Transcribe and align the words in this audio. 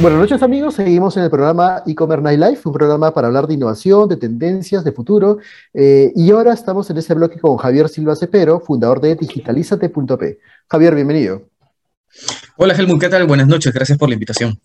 Buenas 0.00 0.18
noches 0.18 0.42
amigos, 0.42 0.76
seguimos 0.76 1.14
en 1.18 1.24
el 1.24 1.30
programa 1.30 1.82
E-Commerce 1.86 2.22
Night 2.22 2.40
Life, 2.40 2.62
un 2.64 2.72
programa 2.72 3.12
para 3.12 3.26
hablar 3.26 3.46
de 3.46 3.52
innovación, 3.52 4.08
de 4.08 4.16
tendencias, 4.16 4.82
de 4.82 4.92
futuro. 4.92 5.40
Eh, 5.74 6.10
y 6.16 6.30
ahora 6.30 6.54
estamos 6.54 6.88
en 6.88 6.96
ese 6.96 7.12
bloque 7.12 7.38
con 7.38 7.58
Javier 7.58 7.86
Silva 7.90 8.16
Cepero, 8.16 8.60
fundador 8.60 9.02
de 9.02 9.14
digitalizate.p. 9.14 10.38
Javier, 10.68 10.94
bienvenido. 10.94 11.42
Hola 12.56 12.72
Helmut, 12.72 12.98
¿qué 12.98 13.10
tal? 13.10 13.26
Buenas 13.26 13.46
noches, 13.46 13.74
gracias 13.74 13.98
por 13.98 14.08
la 14.08 14.14
invitación. 14.14 14.58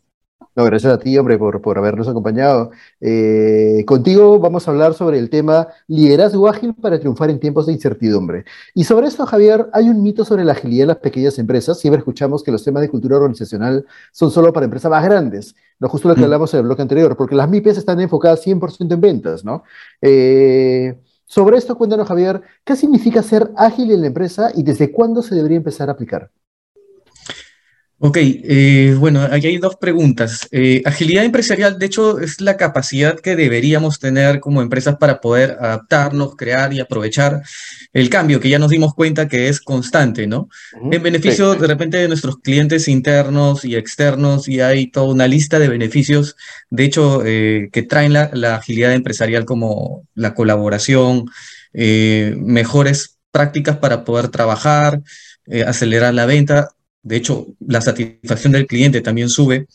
No, 0.55 0.63
gracias 0.63 0.93
a 0.93 0.97
ti, 0.97 1.17
hombre, 1.17 1.37
por, 1.37 1.61
por 1.61 1.77
habernos 1.77 2.07
acompañado. 2.07 2.71
Eh, 3.01 3.83
contigo 3.85 4.39
vamos 4.39 4.65
a 4.65 4.71
hablar 4.71 4.93
sobre 4.93 5.19
el 5.19 5.29
tema 5.29 5.67
liderazgo 5.87 6.47
ágil 6.47 6.73
para 6.73 6.97
triunfar 6.97 7.29
en 7.29 7.41
tiempos 7.41 7.65
de 7.65 7.73
incertidumbre. 7.73 8.45
Y 8.73 8.85
sobre 8.85 9.07
esto, 9.07 9.25
Javier, 9.25 9.67
hay 9.73 9.89
un 9.89 10.01
mito 10.01 10.23
sobre 10.23 10.45
la 10.45 10.53
agilidad 10.53 10.83
en 10.83 10.87
las 10.89 10.97
pequeñas 10.97 11.37
empresas. 11.39 11.77
Siempre 11.77 11.99
escuchamos 11.99 12.41
que 12.41 12.51
los 12.51 12.63
temas 12.63 12.81
de 12.81 12.89
cultura 12.89 13.17
organizacional 13.17 13.85
son 14.13 14.31
solo 14.31 14.53
para 14.53 14.63
empresas 14.63 14.89
más 14.89 15.03
grandes. 15.03 15.55
No, 15.77 15.89
justo 15.89 16.07
lo 16.07 16.15
que 16.15 16.21
mm. 16.21 16.25
hablamos 16.25 16.53
en 16.53 16.59
el 16.61 16.65
bloque 16.67 16.81
anterior, 16.83 17.17
porque 17.17 17.35
las 17.35 17.49
MIPES 17.49 17.79
están 17.79 17.99
enfocadas 17.99 18.41
100% 18.45 18.93
en 18.93 19.01
ventas, 19.01 19.43
¿no? 19.43 19.63
Eh, 20.01 20.97
sobre 21.25 21.57
esto, 21.57 21.77
cuéntanos, 21.77 22.07
Javier, 22.07 22.41
¿qué 22.63 22.77
significa 22.77 23.21
ser 23.23 23.51
ágil 23.57 23.91
en 23.91 24.01
la 24.01 24.07
empresa 24.07 24.51
y 24.55 24.63
desde 24.63 24.91
cuándo 24.91 25.21
se 25.21 25.35
debería 25.35 25.57
empezar 25.57 25.89
a 25.89 25.93
aplicar? 25.93 26.31
Ok, 27.97 28.17
eh, 28.19 28.93
bueno, 28.99 29.21
aquí 29.21 29.47
hay 29.47 29.57
dos 29.57 29.77
preguntas. 29.77 30.49
Eh, 30.51 30.81
agilidad 30.83 31.23
empresarial, 31.23 31.79
de 31.79 31.85
hecho, 31.85 32.19
es 32.19 32.41
la 32.41 32.57
capacidad 32.57 33.17
que 33.17 33.37
deberíamos 33.37 33.99
tener 33.99 34.41
como 34.41 34.61
empresas 34.61 34.97
para 34.97 35.21
poder 35.21 35.51
adaptarnos, 35.61 36.35
crear 36.35 36.73
y 36.73 36.81
aprovechar 36.81 37.41
el 37.93 38.09
cambio, 38.09 38.41
que 38.41 38.49
ya 38.49 38.59
nos 38.59 38.71
dimos 38.71 38.93
cuenta 38.93 39.29
que 39.29 39.47
es 39.47 39.61
constante, 39.61 40.27
¿no? 40.27 40.49
En 40.91 41.01
beneficio 41.01 41.55
de 41.55 41.67
repente 41.67 41.95
de 41.95 42.09
nuestros 42.09 42.39
clientes 42.39 42.89
internos 42.89 43.63
y 43.63 43.77
externos, 43.77 44.49
y 44.49 44.59
hay 44.59 44.87
toda 44.91 45.07
una 45.07 45.27
lista 45.29 45.57
de 45.57 45.69
beneficios, 45.69 46.35
de 46.69 46.83
hecho, 46.83 47.23
eh, 47.25 47.69
que 47.71 47.83
traen 47.83 48.11
la, 48.11 48.29
la, 48.33 48.55
agilidad 48.55 48.91
empresarial 48.93 49.45
como 49.45 50.05
la 50.15 50.33
colaboración, 50.33 51.27
mejores 51.73 53.17
prácticas 53.31 53.77
para 53.77 54.03
poder 54.03 54.27
trabajar, 54.29 55.01
acelerar 55.65 56.13
la 56.13 56.25
venta 56.25 56.75
de 57.05 57.15
hecho, 57.15 57.45
la 57.59 57.81
satisfacción 57.81 58.51
del 58.51 58.65
cliente 58.65 58.99
también 58.99 59.29
sube. 59.29 59.67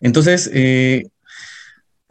Entonces, 0.00 0.50
eh, 0.52 1.08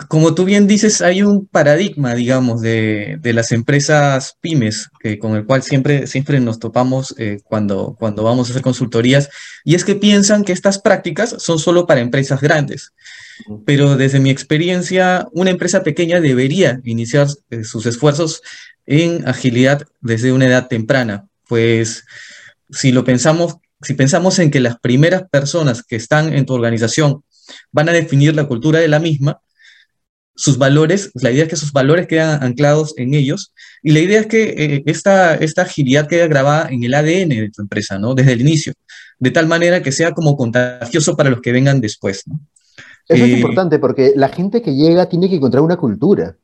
como 0.09 0.33
tú 0.33 0.45
bien 0.45 0.65
dices, 0.65 1.01
hay 1.01 1.21
un 1.21 1.45
paradigma, 1.45 2.15
digamos, 2.15 2.59
de, 2.61 3.19
las 3.23 3.51
empresas 3.51 4.35
pymes 4.41 4.89
que, 4.99 5.19
con 5.19 5.35
el 5.35 5.45
cual 5.45 5.61
siempre, 5.61 6.07
siempre 6.07 6.39
nos 6.39 6.57
topamos 6.57 7.13
eh, 7.19 7.39
cuando, 7.43 7.95
cuando 7.99 8.23
vamos 8.23 8.47
a 8.47 8.51
hacer 8.51 8.63
consultorías, 8.63 9.29
y 9.63 9.75
es 9.75 9.85
que 9.85 9.93
piensan 9.93 10.43
que 10.43 10.53
estas 10.53 10.79
prácticas 10.79 11.35
son 11.37 11.59
solo 11.59 11.85
para 11.85 12.01
empresas 12.01 12.41
grandes. 12.41 12.93
Pero 13.65 13.95
desde 13.95 14.19
mi 14.19 14.31
experiencia, 14.31 15.27
una 15.33 15.51
empresa 15.51 15.83
pequeña 15.83 16.19
debería 16.19 16.81
iniciar 16.83 17.27
eh, 17.51 17.63
sus 17.63 17.85
esfuerzos 17.85 18.41
en 18.87 19.27
agilidad 19.27 19.87
desde 20.01 20.31
una 20.31 20.47
edad 20.47 20.67
temprana, 20.67 21.27
pues 21.47 22.05
si 22.71 22.91
lo 22.91 23.03
pensamos 23.03 23.57
si 23.83 23.93
pensamos 23.93 24.39
en 24.39 24.51
que 24.51 24.59
las 24.59 24.79
primeras 24.79 25.23
personas 25.29 25.83
que 25.83 25.95
están 25.95 26.33
en 26.33 26.45
tu 26.45 26.53
organización 26.53 27.23
van 27.71 27.89
a 27.89 27.93
definir 27.93 28.35
la 28.35 28.47
cultura 28.47 28.79
de 28.79 28.87
la 28.87 28.99
misma, 28.99 29.39
sus 30.35 30.57
valores, 30.57 31.11
la 31.13 31.31
idea 31.31 31.43
es 31.43 31.49
que 31.49 31.55
sus 31.55 31.71
valores 31.71 32.07
quedan 32.07 32.43
anclados 32.43 32.93
en 32.97 33.13
ellos 33.13 33.53
y 33.83 33.91
la 33.91 33.99
idea 33.99 34.21
es 34.21 34.27
que 34.27 34.43
eh, 34.43 34.83
esta, 34.87 35.35
esta 35.35 35.61
agilidad 35.61 36.07
quede 36.07 36.27
grabada 36.27 36.69
en 36.69 36.83
el 36.83 36.93
ADN 36.93 37.29
de 37.29 37.51
tu 37.53 37.61
empresa, 37.61 37.99
¿no? 37.99 38.15
Desde 38.15 38.33
el 38.33 38.41
inicio, 38.41 38.73
de 39.19 39.31
tal 39.31 39.47
manera 39.47 39.83
que 39.83 39.91
sea 39.91 40.11
como 40.11 40.35
contagioso 40.35 41.15
para 41.15 41.29
los 41.29 41.41
que 41.41 41.51
vengan 41.51 41.81
después, 41.81 42.23
¿no? 42.25 42.39
Eso 43.07 43.25
es 43.25 43.31
eh, 43.31 43.33
importante 43.33 43.79
porque 43.79 44.13
la 44.15 44.29
gente 44.29 44.61
que 44.61 44.73
llega 44.73 45.09
tiene 45.09 45.29
que 45.29 45.35
encontrar 45.35 45.61
una 45.61 45.77
cultura. 45.77 46.35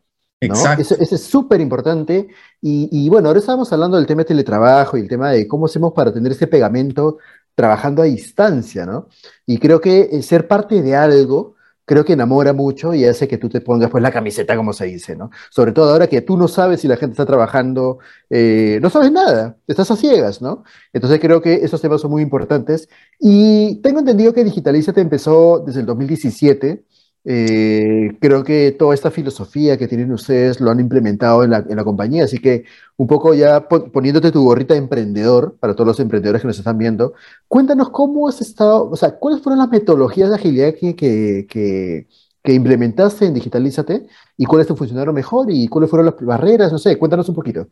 Exacto. 0.42 0.82
Eso, 0.82 0.96
es 1.16 1.24
súper 1.24 1.60
importante. 1.62 2.30
Y, 2.62 3.10
bueno, 3.10 3.28
ahora 3.28 3.40
estamos 3.40 3.72
hablando 3.74 3.98
del 3.98 4.06
tema 4.06 4.22
de 4.22 4.30
teletrabajo 4.30 4.98
y 4.98 5.02
el 5.02 5.08
tema 5.08 5.32
de 5.32 5.48
cómo 5.48 5.66
hacemos 5.66 5.94
para 5.94 6.14
tener 6.14 6.32
ese 6.32 6.48
pegamento 6.48 7.18
trabajando 7.56 8.02
a 8.02 8.06
distancia, 8.06 8.86
¿no? 8.86 9.10
Y 9.46 9.58
creo 9.58 9.82
que 9.82 10.10
eh, 10.12 10.24
ser 10.24 10.48
parte 10.48 10.82
de 10.82 10.96
algo, 10.96 11.56
creo 11.84 12.06
que 12.06 12.14
enamora 12.14 12.54
mucho 12.54 12.94
y 12.94 13.04
hace 13.04 13.28
que 13.28 13.38
tú 13.38 13.50
te 13.50 13.60
pongas 13.60 13.90
pues 13.90 14.02
la 14.02 14.12
camiseta, 14.12 14.56
como 14.56 14.72
se 14.72 14.86
dice, 14.86 15.18
¿no? 15.18 15.30
Sobre 15.50 15.74
todo 15.74 15.92
ahora 15.92 16.08
que 16.08 16.22
tú 16.22 16.38
no 16.38 16.48
sabes 16.48 16.80
si 16.80 16.88
la 16.88 16.96
gente 16.96 17.14
está 17.14 17.26
trabajando, 17.26 18.00
eh, 18.30 18.80
no 18.82 18.90
sabes 18.90 19.12
nada, 19.12 19.58
estás 19.68 19.92
a 19.92 19.98
ciegas, 19.98 20.42
¿no? 20.42 20.64
Entonces 20.94 21.20
creo 21.20 21.42
que 21.42 21.56
esos 21.56 21.82
temas 21.82 22.00
son 22.00 22.12
muy 22.12 22.22
importantes. 22.22 22.88
Y 23.20 23.82
tengo 23.82 24.00
entendido 24.00 24.34
que 24.34 24.46
Digitalízate 24.46 25.02
empezó 25.02 25.60
desde 25.66 25.82
el 25.82 25.86
2017 25.86 26.86
eh, 27.26 28.18
creo 28.22 28.44
que 28.44 28.72
toda 28.72 28.94
esta 28.94 29.12
filosofía 29.12 29.78
que 29.78 29.88
tienen 29.88 30.12
ustedes 30.12 30.62
lo 30.62 30.72
han 30.72 30.80
implementado 30.80 31.44
en 31.44 31.52
la, 31.52 31.84
compañía, 31.84 32.24
así 32.24 32.40
que 32.40 32.64
un 32.98 33.08
poco 33.08 33.34
ya 33.34 33.68
poniéndote 33.68 34.32
tu 34.32 34.44
gorrita 34.44 34.74
de 34.74 34.80
emprendedor, 34.80 35.58
para 35.60 35.74
todos 35.74 35.88
los 35.88 36.00
emprendedores 36.00 36.42
que 36.42 36.48
nos 36.48 36.58
están 36.60 36.78
viendo, 36.78 37.14
cuéntanos 37.48 37.90
cómo 37.90 38.28
has 38.28 38.42
estado, 38.42 38.90
o 38.90 38.96
sea, 38.96 39.18
cuáles 39.20 39.42
fueron 39.42 39.60
las 39.60 39.70
metodologías 39.70 40.30
de 40.30 40.36
agilidad 40.36 40.74
que, 40.80 40.96
que, 40.96 42.08
que 42.44 42.54
implementaste 42.54 43.26
en 43.26 43.34
Digitalízate 43.34 44.08
y 44.38 44.46
cuáles 44.46 44.68
te 44.68 44.76
funcionaron 44.76 45.14
mejor 45.14 45.48
y 45.50 45.68
cuáles 45.68 45.90
fueron 45.90 46.06
las 46.08 46.16
barreras, 46.22 46.72
no 46.72 46.80
sé, 46.80 46.98
cuéntanos 46.98 47.28
un 47.30 47.36
poquito. 47.36 47.68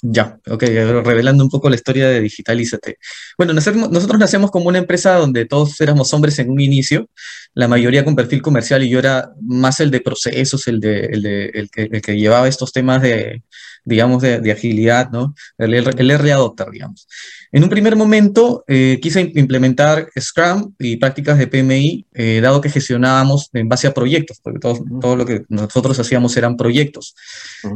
Ya, 0.00 0.38
ok, 0.46 0.62
revelando 0.62 1.42
un 1.42 1.50
poco 1.50 1.68
la 1.68 1.74
historia 1.74 2.08
de 2.08 2.20
Digitalízate. 2.20 2.98
Bueno, 3.36 3.52
nosotros 3.52 4.18
nacemos 4.18 4.52
como 4.52 4.68
una 4.68 4.78
empresa 4.78 5.14
donde 5.14 5.44
todos 5.44 5.80
éramos 5.80 6.14
hombres 6.14 6.38
en 6.38 6.50
un 6.50 6.60
inicio, 6.60 7.08
la 7.54 7.66
mayoría 7.66 8.04
con 8.04 8.14
perfil 8.14 8.40
comercial 8.40 8.84
y 8.84 8.90
yo 8.90 9.00
era 9.00 9.32
más 9.42 9.80
el 9.80 9.90
de 9.90 10.00
procesos, 10.00 10.68
el, 10.68 10.78
de, 10.78 11.00
el, 11.06 11.22
de, 11.22 11.46
el, 11.46 11.70
que, 11.70 11.82
el 11.90 12.00
que, 12.00 12.16
llevaba 12.16 12.46
estos 12.46 12.72
temas 12.72 13.02
de, 13.02 13.42
digamos, 13.84 14.22
de, 14.22 14.40
de 14.40 14.52
agilidad, 14.52 15.10
¿no? 15.10 15.34
El, 15.56 15.74
el 15.74 16.10
early 16.10 16.30
adopter, 16.30 16.70
digamos. 16.70 17.08
En 17.50 17.62
un 17.62 17.70
primer 17.70 17.96
momento 17.96 18.62
eh, 18.68 18.98
quise 19.00 19.32
implementar 19.34 20.08
Scrum 20.18 20.74
y 20.78 20.96
prácticas 20.96 21.38
de 21.38 21.46
PMI, 21.46 22.06
eh, 22.12 22.40
dado 22.42 22.60
que 22.60 22.68
gestionábamos 22.68 23.48
en 23.54 23.68
base 23.68 23.86
a 23.86 23.94
proyectos, 23.94 24.38
porque 24.42 24.58
todo, 24.58 24.84
todo 25.00 25.16
lo 25.16 25.24
que 25.24 25.44
nosotros 25.48 25.98
hacíamos 25.98 26.36
eran 26.36 26.56
proyectos. 26.56 27.14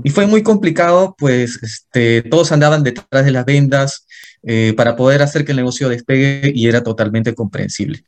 Y 0.05 0.11
fue 0.11 0.27
muy 0.27 0.43
complicado, 0.43 1.15
pues 1.19 1.59
este, 1.63 2.12
todos 2.21 2.53
andaban 2.53 2.83
detrás 2.83 3.25
de 3.25 3.31
las 3.31 3.47
vendas 3.47 4.07
eh, 4.43 4.75
para 4.77 4.97
poder 4.97 5.23
hacer 5.23 5.47
que 5.47 5.53
el 5.53 5.57
negocio 5.57 5.89
despegue 5.89 6.53
y 6.55 6.69
era 6.69 6.83
totalmente 6.83 7.35
comprensible. 7.35 8.05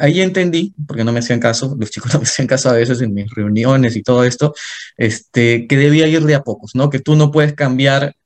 ahí 0.00 0.20
entendí, 0.20 0.74
porque 0.86 1.04
no 1.04 1.12
me 1.12 1.20
hacían 1.20 1.38
caso, 1.38 1.76
los 1.78 1.90
chicos 1.90 2.12
no 2.14 2.18
me 2.18 2.24
hacían 2.24 2.48
caso 2.48 2.70
a 2.70 2.72
veces 2.72 3.00
en 3.02 3.14
mis 3.14 3.30
reuniones 3.30 3.94
y 3.94 4.02
todo 4.02 4.24
esto, 4.24 4.54
este, 4.96 5.68
que 5.68 5.76
debía 5.76 6.08
ir 6.08 6.24
de 6.24 6.34
a 6.34 6.42
pocos, 6.42 6.74
¿no? 6.74 6.90
Que 6.90 6.98
tú 6.98 7.14
no 7.14 7.30
puedes 7.30 7.54
cambiar 7.54 8.16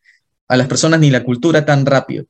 a 0.49 0.57
las 0.57 0.69
personas 0.69 1.01
ni 1.01 1.11
la 1.11 1.25
cultura 1.25 1.65
tan 1.65 1.85
rápido. 1.85 2.25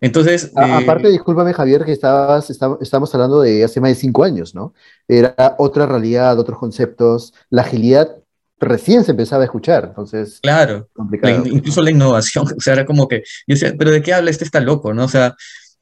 Entonces. 0.00 0.46
Eh, 0.46 0.72
aparte, 0.72 1.08
discúlpame, 1.08 1.54
Javier, 1.54 1.84
que 1.84 1.92
estabas, 1.92 2.50
estamos 2.50 3.14
hablando 3.14 3.40
de 3.40 3.64
hace 3.64 3.80
más 3.80 3.90
de 3.90 3.94
cinco 3.94 4.24
años, 4.24 4.54
¿no? 4.54 4.74
Era 5.08 5.56
otra 5.58 5.86
realidad, 5.86 6.38
otros 6.38 6.58
conceptos. 6.58 7.32
La 7.48 7.62
agilidad 7.62 8.16
recién 8.58 9.04
se 9.04 9.12
empezaba 9.12 9.42
a 9.42 9.46
escuchar, 9.46 9.86
entonces. 9.88 10.38
Claro. 10.42 10.88
Complicado. 10.92 11.44
incluso 11.46 11.82
la 11.82 11.90
innovación, 11.90 12.46
o 12.56 12.60
sea, 12.60 12.74
era 12.74 12.86
como 12.86 13.08
que. 13.08 13.22
Yo 13.46 13.54
decía, 13.54 13.74
¿pero 13.78 13.90
de 13.90 14.02
qué 14.02 14.12
habla? 14.12 14.30
Este 14.30 14.44
está 14.44 14.60
loco, 14.60 14.94
¿no? 14.94 15.04
O 15.04 15.08
sea, 15.08 15.34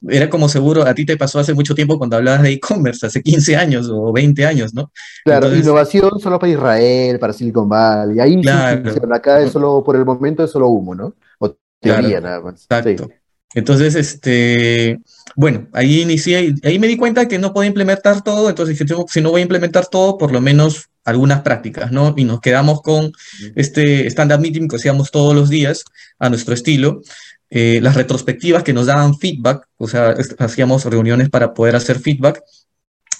era 0.08 0.28
como 0.28 0.48
seguro, 0.48 0.82
a 0.82 0.94
ti 0.94 1.04
te 1.06 1.16
pasó 1.16 1.38
hace 1.38 1.54
mucho 1.54 1.74
tiempo 1.74 1.96
cuando 1.96 2.16
hablabas 2.16 2.42
de 2.42 2.52
e-commerce, 2.52 3.06
hace 3.06 3.22
15 3.22 3.56
años 3.56 3.88
o 3.90 4.12
20 4.12 4.44
años, 4.44 4.74
¿no? 4.74 4.90
Claro, 5.24 5.54
innovación 5.54 6.18
solo 6.18 6.38
para 6.38 6.52
Israel, 6.52 7.18
para 7.18 7.32
Silicon 7.32 7.68
Valley, 7.68 8.18
ahí 8.18 8.40
claro. 8.42 8.82
acá 9.14 9.40
es 9.40 9.52
solo, 9.52 9.82
por 9.84 9.96
el 9.96 10.04
momento 10.04 10.42
es 10.42 10.50
solo 10.50 10.68
humo, 10.68 10.94
¿no? 10.94 11.14
O 11.38 11.56
teoría 11.80 12.20
nada 12.20 12.40
más. 12.40 12.66
Exacto. 12.68 13.08
Entonces, 13.54 13.94
este, 13.94 14.98
bueno, 15.36 15.68
ahí 15.72 16.00
inicié, 16.00 16.54
ahí 16.64 16.78
me 16.78 16.86
di 16.86 16.96
cuenta 16.96 17.28
que 17.28 17.38
no 17.38 17.52
podía 17.52 17.68
implementar 17.68 18.22
todo, 18.22 18.48
entonces 18.48 18.78
dije, 18.78 18.94
si 19.08 19.20
no 19.20 19.30
voy 19.30 19.40
a 19.40 19.42
implementar 19.42 19.86
todo, 19.86 20.16
por 20.16 20.32
lo 20.32 20.40
menos 20.40 20.88
algunas 21.04 21.42
prácticas, 21.42 21.92
¿no? 21.92 22.14
Y 22.16 22.24
nos 22.24 22.40
quedamos 22.40 22.82
con 22.82 23.12
este 23.56 24.06
stand-up 24.08 24.40
meeting 24.40 24.68
que 24.68 24.76
hacíamos 24.76 25.10
todos 25.10 25.34
los 25.34 25.48
días 25.48 25.84
a 26.18 26.28
nuestro 26.28 26.54
estilo, 26.54 27.02
eh, 27.50 27.80
las 27.82 27.96
retrospectivas 27.96 28.62
que 28.62 28.72
nos 28.72 28.86
daban 28.86 29.18
feedback, 29.18 29.66
o 29.76 29.88
sea, 29.88 30.14
hacíamos 30.38 30.84
reuniones 30.84 31.28
para 31.28 31.52
poder 31.54 31.76
hacer 31.76 31.98
feedback, 31.98 32.42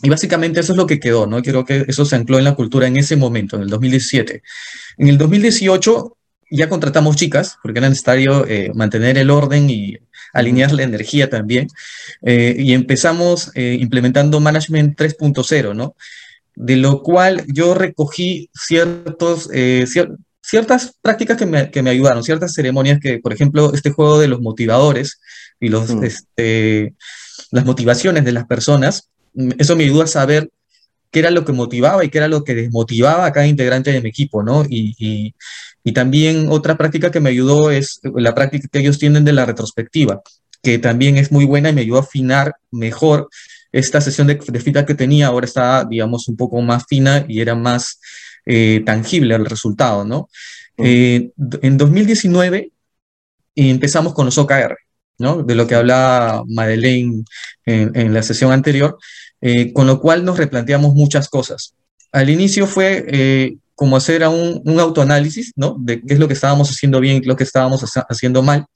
y 0.03 0.09
básicamente 0.09 0.61
eso 0.61 0.73
es 0.73 0.77
lo 0.77 0.87
que 0.87 0.99
quedó, 0.99 1.27
¿no? 1.27 1.41
Creo 1.43 1.65
que 1.65 1.85
eso 1.87 2.05
se 2.05 2.17
ancló 2.17 2.39
en 2.39 2.45
la 2.45 2.55
cultura 2.55 2.89
en 2.89 2.97
ese 2.97 3.15
momento, 3.15 3.57
en 3.57 3.63
el 3.63 3.69
2017. 3.69 4.43
En 4.99 5.09
el 5.09 5.17
2018 5.17 6.17
ya 6.53 6.69
contratamos 6.69 7.17
chicas, 7.17 7.59
porque 7.63 7.79
era 7.79 7.89
necesario 7.89 8.47
eh, 8.47 8.71
mantener 8.75 9.17
el 9.17 9.31
orden 9.31 9.71
y 9.71 9.97
alinear 10.35 10.73
la 10.73 10.83
energía 10.83 11.31
también. 11.31 11.69
Eh, 12.23 12.55
y 12.59 12.75
empezamos 12.75 13.51
eh, 13.55 13.79
implementando 13.81 14.39
Management 14.39 14.99
3.0, 14.99 15.75
¿no? 15.75 15.97
De 16.55 16.77
lo 16.77 17.03
cual 17.03 17.45
yo 17.49 17.75
recogí 17.75 18.51
ciertos, 18.53 19.49
ciertas 20.43 20.95
prácticas 21.01 21.39
que 21.39 21.47
me, 21.47 21.71
que 21.71 21.83
me, 21.83 21.91
ayudaron, 21.91 22.23
ciertas 22.23 22.53
ceremonias 22.53 23.01
que, 23.01 23.19
por 23.19 23.33
ejemplo, 23.33 23.73
este 23.73 23.91
juego 23.91 24.19
de 24.19 24.29
los 24.29 24.41
motivadores 24.41 25.21
y 25.61 25.69
los, 25.69 25.91
este, 26.03 26.95
las 27.53 27.65
motivaciones 27.65 28.25
de 28.25 28.33
las 28.33 28.47
personas, 28.47 29.09
mm, 29.35 29.53
eso 29.59 29.77
me 29.77 29.85
ayuda 29.85 30.05
a 30.05 30.09
saber 30.09 30.51
qué 31.11 31.21
era 31.21 31.31
lo 31.31 31.45
que 31.45 31.53
motivaba 31.53 32.05
y 32.05 32.09
qué 32.09 32.19
era 32.19 32.29
lo 32.29 32.43
que 32.43 32.55
desmotivaba 32.55 33.27
a 33.27 33.33
cada 33.33 33.47
integrante 33.47 33.93
de 33.93 34.01
mi 34.01 34.09
equipo, 34.09 34.43
¿no? 34.43 34.65
Y, 34.69 34.95
y, 34.99 35.93
también 35.93 36.47
otra 36.49 36.77
práctica 36.79 37.11
que 37.11 37.21
me 37.21 37.31
ayudó 37.31 37.71
es 37.71 38.01
la 38.03 38.35
práctica 38.35 38.69
que 38.71 38.79
ellos 38.79 38.99
tienen 38.99 39.25
de 39.25 39.33
la 39.33 39.45
retrospectiva, 39.45 40.23
que 40.63 40.79
también 40.79 41.19
es 41.19 41.31
muy 41.33 41.45
buena 41.45 41.71
y 41.71 41.75
me 41.75 41.83
ayudó 41.83 41.99
a 41.99 42.03
afinar 42.03 42.55
mejor 42.71 43.29
esta 43.73 44.01
sesión 44.01 44.27
de, 44.27 44.35
de 44.35 44.61
feedback 44.61 44.87
que 44.87 44.95
tenía, 44.95 45.29
ahora 45.29 45.47
está, 45.47 45.85
digamos, 45.85 46.29
un 46.29 46.37
poco 46.37 46.61
más 46.61 46.85
fina 46.87 47.25
y 47.27 47.41
era 47.41 47.55
más 47.55 47.99
eh, 48.45 48.83
tangible 48.85 49.35
el 49.35 49.47
resultado, 49.47 50.05
¿no? 50.05 50.29
Eh, 50.77 51.31
en 51.63 51.79
2019 51.79 52.71
empezamos 53.55 54.15
con 54.15 54.27
los 54.27 54.39
OKR, 54.39 54.77
¿no? 55.19 55.43
De 55.43 55.55
lo 55.55 55.67
que 55.67 55.75
hablaba 55.75 56.43
Madeleine 56.49 57.25
en, 57.65 57.93
en 57.95 58.15
la 58.15 58.23
sesión 58.23 58.53
anterior, 58.53 58.99
eh, 59.41 59.73
con 59.73 59.87
lo 59.87 60.01
cual 60.01 60.25
nos 60.25 60.39
replanteamos 60.39 60.95
muchas 60.95 61.29
cosas. 61.29 61.75
Al 62.13 62.31
inicio 62.31 62.67
fue 62.67 63.05
eh, 63.09 63.57
como 63.75 63.97
hacer 63.97 64.27
un, 64.27 64.63
un, 64.65 64.81
autoanálisis, 64.81 65.53
¿no? 65.57 65.77
De 65.79 66.01
qué 66.01 66.15
es 66.15 66.21
lo 66.21 66.29
que 66.29 66.35
estábamos 66.35 66.71
haciendo 66.71 67.01
bien 67.01 67.17
y 67.17 67.27
lo 67.27 67.37
que 67.37 67.45
estábamos 67.45 67.83
haciendo 68.09 68.43
mal. 68.43 68.67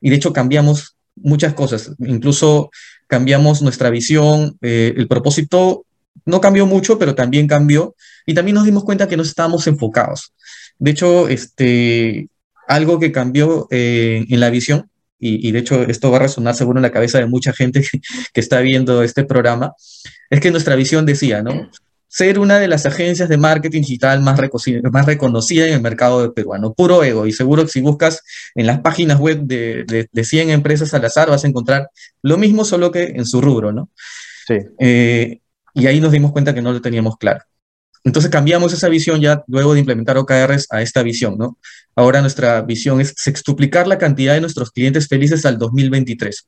Y 0.00 0.10
de 0.10 0.16
hecho 0.16 0.32
cambiamos 0.32 0.96
muchas 1.14 1.54
cosas, 1.54 1.92
incluso 1.98 2.70
cambiamos 3.12 3.60
nuestra 3.60 3.90
visión, 3.90 4.56
eh, 4.62 4.94
el 4.96 5.06
propósito 5.06 5.84
no 6.24 6.40
cambió 6.40 6.64
mucho, 6.64 6.98
pero 6.98 7.14
también 7.14 7.46
cambió. 7.46 7.94
Y 8.24 8.32
también 8.32 8.54
nos 8.54 8.64
dimos 8.64 8.84
cuenta 8.84 9.06
que 9.06 9.18
no 9.18 9.22
estábamos 9.22 9.66
enfocados. 9.66 10.32
De 10.78 10.92
hecho, 10.92 11.28
este, 11.28 12.28
algo 12.66 12.98
que 12.98 13.12
cambió 13.12 13.66
en 13.70 14.40
la 14.40 14.48
visión 14.48 14.88
y, 15.18 15.52
de 15.52 15.58
hecho 15.58 15.82
esto 15.82 16.10
va 16.10 16.16
a 16.16 16.20
resonar 16.22 16.54
seguro 16.54 16.78
en 16.78 16.82
la 16.82 16.90
cabeza 16.90 17.18
de 17.18 17.26
mucha 17.26 17.52
gente 17.52 17.84
que, 18.32 18.40
está 18.40 18.60
viendo 18.60 19.02
este 19.02 19.24
programa, 19.24 19.74
es 20.30 20.40
que 20.40 20.50
nuestra 20.50 20.74
visión 20.74 21.04
decía, 21.04 21.42
¿no? 21.42 21.68
Ser 22.14 22.38
una 22.38 22.58
de 22.58 22.68
las 22.68 22.84
agencias 22.84 23.30
de 23.30 23.38
marketing 23.38 23.80
digital 23.80 24.20
más, 24.20 24.38
más 24.92 25.06
reconocida 25.06 25.66
en 25.66 25.72
el 25.72 25.80
mercado 25.80 26.34
peruano, 26.34 26.74
puro 26.74 27.02
ego. 27.02 27.26
Y 27.26 27.32
seguro 27.32 27.62
que 27.62 27.70
si 27.70 27.80
buscas 27.80 28.20
en 28.54 28.66
las 28.66 28.80
páginas 28.80 29.18
web 29.18 29.40
de, 29.44 30.06
de, 30.12 30.24
100 30.24 30.50
empresas 30.50 30.92
al 30.92 31.06
azar 31.06 31.30
vas 31.30 31.44
a 31.44 31.48
encontrar 31.48 31.88
lo 32.20 32.36
mismo, 32.36 32.66
solo 32.66 32.92
que 32.92 33.04
en 33.04 33.24
su 33.24 33.40
rubro, 33.40 33.72
¿no? 33.72 33.88
Sí. 34.46 34.58
Eh, 34.78 35.40
y 35.72 35.86
ahí 35.86 36.02
nos 36.02 36.12
dimos 36.12 36.32
cuenta 36.32 36.52
que 36.52 36.60
no 36.60 36.70
lo 36.70 36.82
teníamos 36.82 37.16
claro. 37.16 37.40
Entonces 38.04 38.30
cambiamos 38.30 38.74
esa 38.74 38.90
visión 38.90 39.22
ya 39.22 39.42
luego 39.46 39.72
de 39.72 39.80
implementar 39.80 40.18
OKRs 40.18 40.66
a 40.68 40.82
esta 40.82 41.02
visión, 41.02 41.38
¿no? 41.38 41.56
Ahora 41.96 42.20
nuestra 42.20 42.60
visión 42.60 43.00
es 43.00 43.14
sextuplicar 43.16 43.86
la 43.86 43.96
cantidad 43.96 44.34
de 44.34 44.42
nuestros 44.42 44.70
clientes 44.70 45.08
felices 45.08 45.46
al 45.46 45.56
2023. 45.56 46.46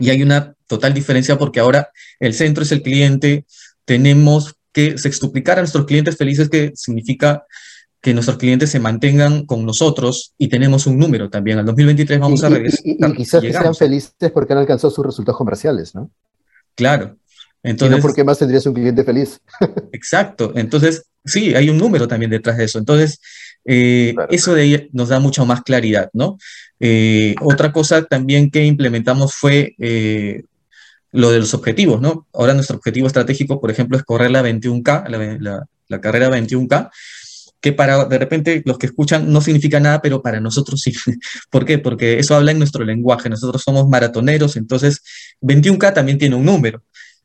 Y 0.00 0.10
hay 0.10 0.22
una 0.22 0.54
total 0.66 0.92
diferencia 0.92 1.38
porque 1.38 1.60
ahora 1.60 1.88
el 2.20 2.34
centro 2.34 2.62
es 2.62 2.72
el 2.72 2.82
cliente, 2.82 3.46
tenemos 3.86 4.54
que 4.72 4.98
sextuplicar 4.98 5.58
a 5.58 5.62
nuestros 5.62 5.86
clientes 5.86 6.16
felices, 6.16 6.48
que 6.48 6.72
significa 6.74 7.44
que 8.00 8.14
nuestros 8.14 8.36
clientes 8.36 8.70
se 8.70 8.80
mantengan 8.80 9.46
con 9.46 9.64
nosotros 9.64 10.34
y 10.36 10.48
tenemos 10.48 10.86
un 10.86 10.98
número 10.98 11.30
también. 11.30 11.58
Al 11.58 11.66
2023 11.66 12.18
vamos 12.18 12.42
a 12.42 12.48
regresar. 12.48 12.80
Y, 12.84 12.98
quizás 13.14 13.40
que 13.40 13.52
sean 13.52 13.74
felices 13.74 14.30
porque 14.34 14.52
han 14.52 14.58
alcanzado 14.58 14.90
sus 14.90 15.06
resultados 15.06 15.38
comerciales, 15.38 15.94
¿no? 15.94 16.10
Claro, 16.74 17.16
entonces, 17.62 18.00
¿por 18.00 18.14
qué 18.14 18.24
más 18.24 18.38
tendrías 18.38 18.66
un 18.66 18.74
cliente 18.74 19.04
feliz? 19.04 19.40
exacto. 19.92 20.52
Entonces, 20.56 21.04
sí, 21.24 21.54
hay 21.54 21.70
un 21.70 21.78
número 21.78 22.08
también 22.08 22.30
detrás 22.30 22.56
de 22.56 22.64
eso. 22.64 22.78
Entonces, 22.78 23.20
eh, 23.64 24.14
eso 24.30 24.54
de 24.54 24.62
ahí 24.62 24.88
nos 24.92 25.10
da 25.10 25.20
mucha 25.20 25.44
más 25.44 25.62
claridad, 25.62 26.10
¿no? 26.12 26.38
Eh, 26.80 27.36
otra 27.40 27.72
cosa 27.72 28.02
también 28.04 28.50
que 28.50 28.64
implementamos 28.64 29.34
fue 29.34 29.76
eh, 29.78 30.42
lo 31.12 31.30
de 31.30 31.40
los 31.40 31.54
objetivos, 31.54 32.00
¿no? 32.00 32.26
Ahora 32.32 32.54
nuestro 32.54 32.76
objetivo 32.76 33.06
estratégico, 33.06 33.60
por 33.60 33.70
ejemplo, 33.70 33.96
es 33.96 34.02
correr 34.02 34.30
la 34.30 34.42
21K, 34.42 35.38
la, 35.88 36.00
carrera 36.00 36.30
21K, 36.30 36.90
que 37.60 37.72
para 37.72 38.06
de 38.06 38.18
repente 38.18 38.62
los 38.64 38.78
que 38.78 38.86
escuchan 38.86 39.30
no 39.30 39.40
significa 39.40 39.78
nada, 39.78 40.00
pero 40.02 40.22
para 40.22 40.40
nosotros 40.40 40.80
sí. 40.80 40.92
¿Por 41.50 41.64
qué? 41.64 41.78
Porque 41.78 42.18
eso 42.18 42.34
habla 42.34 42.50
en 42.50 42.58
nuestro 42.58 42.84
lenguaje. 42.84 43.28
Nosotros 43.28 43.62
somos 43.62 43.88
maratoneros, 43.88 44.56
entonces 44.56 45.02
21K 45.42 45.94
también 45.94 46.18
tiene 46.18 46.34
un 46.34 46.44
número. 46.44 46.82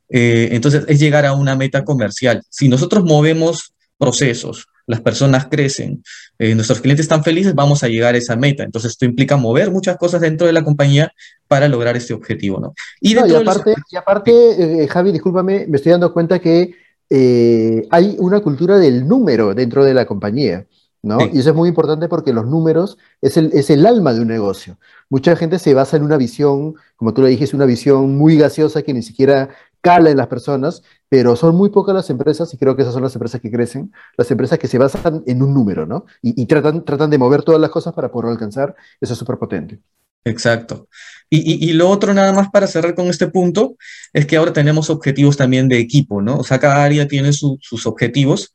Eh, 0.09 0.49
entonces, 0.51 0.85
es 0.87 0.99
llegar 0.99 1.25
a 1.25 1.33
una 1.33 1.55
meta 1.55 1.83
comercial. 1.83 2.43
Si 2.49 2.69
nosotros 2.69 3.03
movemos 3.03 3.73
procesos, 3.97 4.67
las 4.87 5.01
personas 5.01 5.47
crecen, 5.47 6.01
eh, 6.39 6.55
nuestros 6.55 6.81
clientes 6.81 7.05
están 7.05 7.23
felices, 7.23 7.53
vamos 7.53 7.83
a 7.83 7.87
llegar 7.87 8.15
a 8.15 8.17
esa 8.17 8.35
meta. 8.35 8.63
Entonces, 8.63 8.91
esto 8.91 9.05
implica 9.05 9.37
mover 9.37 9.69
muchas 9.69 9.97
cosas 9.97 10.21
dentro 10.21 10.47
de 10.47 10.53
la 10.53 10.63
compañía 10.63 11.11
para 11.47 11.67
lograr 11.67 11.95
este 11.95 12.13
objetivo, 12.13 12.59
¿no? 12.59 12.73
Y, 13.01 13.15
aparte, 13.17 13.75
y 13.91 13.95
aparte 13.95 14.83
eh, 14.83 14.87
Javi, 14.87 15.11
discúlpame, 15.11 15.67
me 15.67 15.77
estoy 15.77 15.91
dando 15.91 16.11
cuenta 16.13 16.39
que 16.39 16.73
hay 17.09 18.15
una 18.19 18.41
cultura 18.41 18.77
del 18.77 19.07
número 19.07 19.53
dentro 19.53 19.85
de 19.85 19.93
la 19.93 20.05
compañía. 20.05 20.65
¿no? 21.03 21.19
Y 21.21 21.39
eso 21.39 21.51
es 21.51 21.55
muy 21.55 21.69
importante 21.69 22.09
porque 22.09 22.33
los 22.33 22.45
números 22.45 22.97
es 23.21 23.37
el, 23.37 23.51
es 23.53 23.69
el 23.69 23.85
alma 23.85 24.13
de 24.13 24.21
un 24.21 24.27
negocio. 24.27 24.77
Mucha 25.09 25.35
gente 25.35 25.59
se 25.59 25.73
basa 25.73 25.97
en 25.97 26.03
una 26.03 26.17
visión, 26.17 26.75
como 26.95 27.13
tú 27.13 27.21
le 27.21 27.29
dijiste, 27.29 27.55
una 27.55 27.65
visión 27.65 28.17
muy 28.17 28.37
gaseosa 28.37 28.81
que 28.81 28.93
ni 28.93 29.01
siquiera 29.01 29.49
cala 29.87 30.11
en 30.11 30.17
las 30.17 30.27
personas, 30.27 30.83
pero 31.07 31.37
son 31.37 31.55
muy 31.55 31.69
pocas 31.69 31.95
las 31.95 32.09
empresas, 32.09 32.53
y 32.53 32.57
creo 32.57 32.75
que 32.75 32.81
esas 32.81 32.93
son 32.93 33.03
las 33.03 33.15
empresas 33.15 33.39
que 33.39 33.49
crecen, 33.49 33.93
las 34.17 34.29
empresas 34.31 34.59
que 34.59 34.67
se 34.67 34.77
basan 34.77 35.23
en 35.25 35.41
un 35.41 35.53
número, 35.53 35.85
¿no? 35.85 36.05
Y, 36.21 36.45
tratan, 36.45 36.83
tratan 36.83 37.09
de 37.09 37.17
mover 37.17 37.41
todas 37.41 37.61
las 37.61 37.69
cosas 37.69 37.93
para 37.93 38.11
poder 38.11 38.31
alcanzar, 38.31 38.75
eso 38.99 39.13
es 39.13 39.19
súper 39.19 39.37
potente. 39.37 39.79
Exacto. 40.25 40.89
Y, 41.29 41.69
y, 41.69 41.71
lo 41.71 41.89
otro, 41.89 42.13
nada 42.13 42.33
más 42.33 42.49
para 42.49 42.67
cerrar 42.67 42.95
con 42.95 43.07
este 43.07 43.27
punto, 43.27 43.77
es 44.11 44.25
que 44.25 44.35
ahora 44.35 44.51
tenemos 44.51 44.89
objetivos 44.89 45.37
también 45.37 45.69
de 45.69 45.79
equipo, 45.79 46.21
¿no? 46.21 46.39
O 46.39 46.43
sea, 46.43 46.59
cada 46.59 46.83
área 46.83 47.07
tiene 47.07 47.31
sus 47.31 47.85
objetivos 47.85 48.51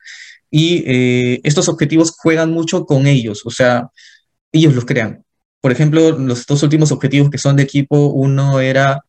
y 0.51 0.85
eh, 0.87 1.41
estos 1.45 1.71
objetivos 1.71 2.11
juegan 2.11 2.51
mucho 2.51 2.85
con 2.85 3.07
ellos, 3.07 3.41
o 3.47 3.51
sea, 3.51 3.89
ellos 4.53 4.75
los 4.75 4.85
crean. 4.85 5.25
Por 5.63 5.73
ejemplo, 5.73 6.11
los 6.11 6.45
dos 6.45 6.63
últimos 6.63 6.93
objetivos 6.93 7.31
que 7.31 7.39
son 7.39 7.57
de 7.57 7.63
equipo, 7.63 8.09
uno 8.09 8.61
era 8.61 9.01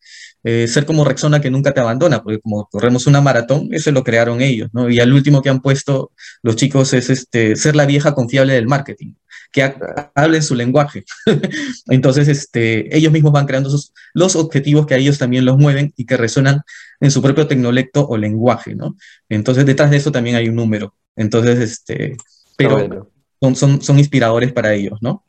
eh, 0.44 0.68
ser 0.68 0.84
como 0.84 1.04
Rexona 1.04 1.40
que 1.40 1.50
nunca 1.50 1.72
te 1.72 1.80
abandona, 1.80 2.22
porque 2.22 2.38
como 2.38 2.66
corremos 2.66 3.06
una 3.06 3.22
maratón, 3.22 3.68
eso 3.72 3.90
lo 3.92 4.04
crearon 4.04 4.42
ellos, 4.42 4.68
¿no? 4.74 4.90
Y 4.90 5.00
al 5.00 5.12
último 5.12 5.40
que 5.40 5.48
han 5.48 5.62
puesto 5.62 6.12
los 6.42 6.56
chicos 6.56 6.92
es 6.92 7.08
este, 7.08 7.56
ser 7.56 7.74
la 7.74 7.86
vieja 7.86 8.14
confiable 8.14 8.52
del 8.52 8.66
marketing, 8.66 9.14
que 9.50 9.74
hablen 10.14 10.42
su 10.42 10.54
lenguaje. 10.54 11.04
Entonces, 11.88 12.28
este, 12.28 12.94
ellos 12.94 13.10
mismos 13.10 13.32
van 13.32 13.46
creando 13.46 13.70
los 14.12 14.36
objetivos 14.36 14.84
que 14.86 14.92
a 14.92 14.98
ellos 14.98 15.16
también 15.16 15.46
los 15.46 15.56
mueven 15.56 15.94
y 15.96 16.04
que 16.04 16.18
resuenan 16.18 16.60
en 17.00 17.10
su 17.10 17.22
propio 17.22 17.46
tecnolecto 17.46 18.06
o 18.06 18.18
lenguaje, 18.18 18.74
¿no? 18.74 18.96
Entonces, 19.30 19.64
detrás 19.64 19.90
de 19.90 19.96
eso 19.96 20.12
también 20.12 20.36
hay 20.36 20.50
un 20.50 20.56
número. 20.56 20.94
Entonces, 21.16 21.58
este, 21.58 22.16
pero 22.58 23.10
son, 23.40 23.56
son, 23.56 23.80
son 23.80 23.98
inspiradores 23.98 24.52
para 24.52 24.74
ellos, 24.74 24.98
¿no? 25.00 25.24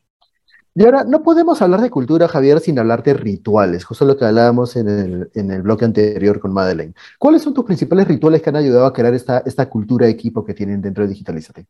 Y 0.77 0.83
ahora, 0.83 1.05
no 1.05 1.23
podemos 1.23 1.61
hablar 1.61 1.79
de 1.79 1.89
cultura, 1.89 2.27
Javier, 2.27 2.59
sin 2.59 2.77
hablar 2.77 3.01
de 3.01 3.13
rituales, 3.13 3.85
justo 3.85 4.03
lo 4.03 4.17
que 4.17 4.25
hablábamos 4.25 4.75
en 4.75 4.89
el, 4.89 5.31
en 5.33 5.49
el 5.49 5.61
bloque 5.61 5.85
anterior 5.85 6.41
con 6.41 6.51
Madeleine. 6.51 6.93
¿Cuáles 7.17 7.43
son 7.43 7.53
tus 7.53 7.63
principales 7.63 8.05
rituales 8.09 8.41
que 8.41 8.49
han 8.49 8.57
ayudado 8.57 8.85
a 8.85 8.91
crear 8.91 9.13
esta, 9.13 9.41
esta 9.45 9.69
cultura 9.69 10.05
de 10.05 10.11
equipo 10.11 10.43
que 10.43 10.53
tienen 10.53 10.81
dentro 10.81 11.03
de 11.03 11.11
Digitalizate? 11.11 11.65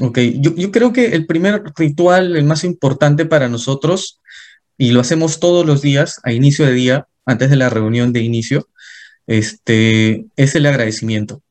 Ok, 0.00 0.18
yo, 0.38 0.54
yo 0.54 0.70
creo 0.70 0.92
que 0.92 1.06
el 1.06 1.26
primer 1.26 1.64
ritual, 1.76 2.36
el 2.36 2.44
más 2.44 2.62
importante 2.62 3.26
para 3.26 3.48
nosotros, 3.48 4.20
y 4.78 4.92
lo 4.92 5.00
hacemos 5.00 5.40
todos 5.40 5.66
los 5.66 5.82
días, 5.82 6.20
a 6.22 6.32
inicio 6.32 6.66
de 6.66 6.72
día, 6.72 7.08
antes 7.26 7.50
de 7.50 7.56
la 7.56 7.68
reunión 7.68 8.12
de 8.12 8.20
inicio, 8.20 8.68
este, 9.26 10.26
es 10.36 10.54
el 10.54 10.66
agradecimiento. 10.66 11.42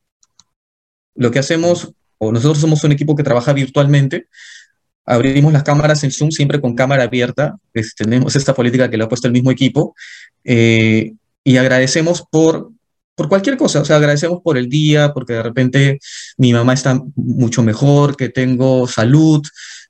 Lo 1.13 1.29
que 1.31 1.39
hacemos, 1.39 1.93
o 2.19 2.31
nosotros 2.31 2.59
somos 2.59 2.85
un 2.85 2.93
equipo 2.93 3.17
que 3.17 3.23
trabaja 3.23 3.51
virtualmente, 3.51 4.27
abrimos 5.05 5.53
las 5.53 5.63
cámaras 5.63 6.03
en 6.03 6.11
Zoom 6.11 6.31
siempre 6.31 6.61
con 6.61 6.75
cámara 6.75 7.03
abierta, 7.03 7.57
este, 7.73 8.05
tenemos 8.05 8.35
esta 8.35 8.53
política 8.53 8.89
que 8.89 8.97
lo 8.97 9.05
ha 9.05 9.09
puesto 9.09 9.27
el 9.27 9.33
mismo 9.33 9.51
equipo, 9.51 9.95
eh, 10.43 11.13
y 11.43 11.57
agradecemos 11.57 12.23
por, 12.29 12.71
por 13.15 13.27
cualquier 13.27 13.57
cosa, 13.57 13.81
o 13.81 13.85
sea, 13.85 13.97
agradecemos 13.97 14.41
por 14.41 14.57
el 14.57 14.69
día, 14.69 15.13
porque 15.13 15.33
de 15.33 15.43
repente 15.43 15.99
mi 16.37 16.53
mamá 16.53 16.73
está 16.73 17.01
mucho 17.15 17.63
mejor, 17.63 18.15
que 18.15 18.29
tengo 18.29 18.87
salud, 18.87 19.41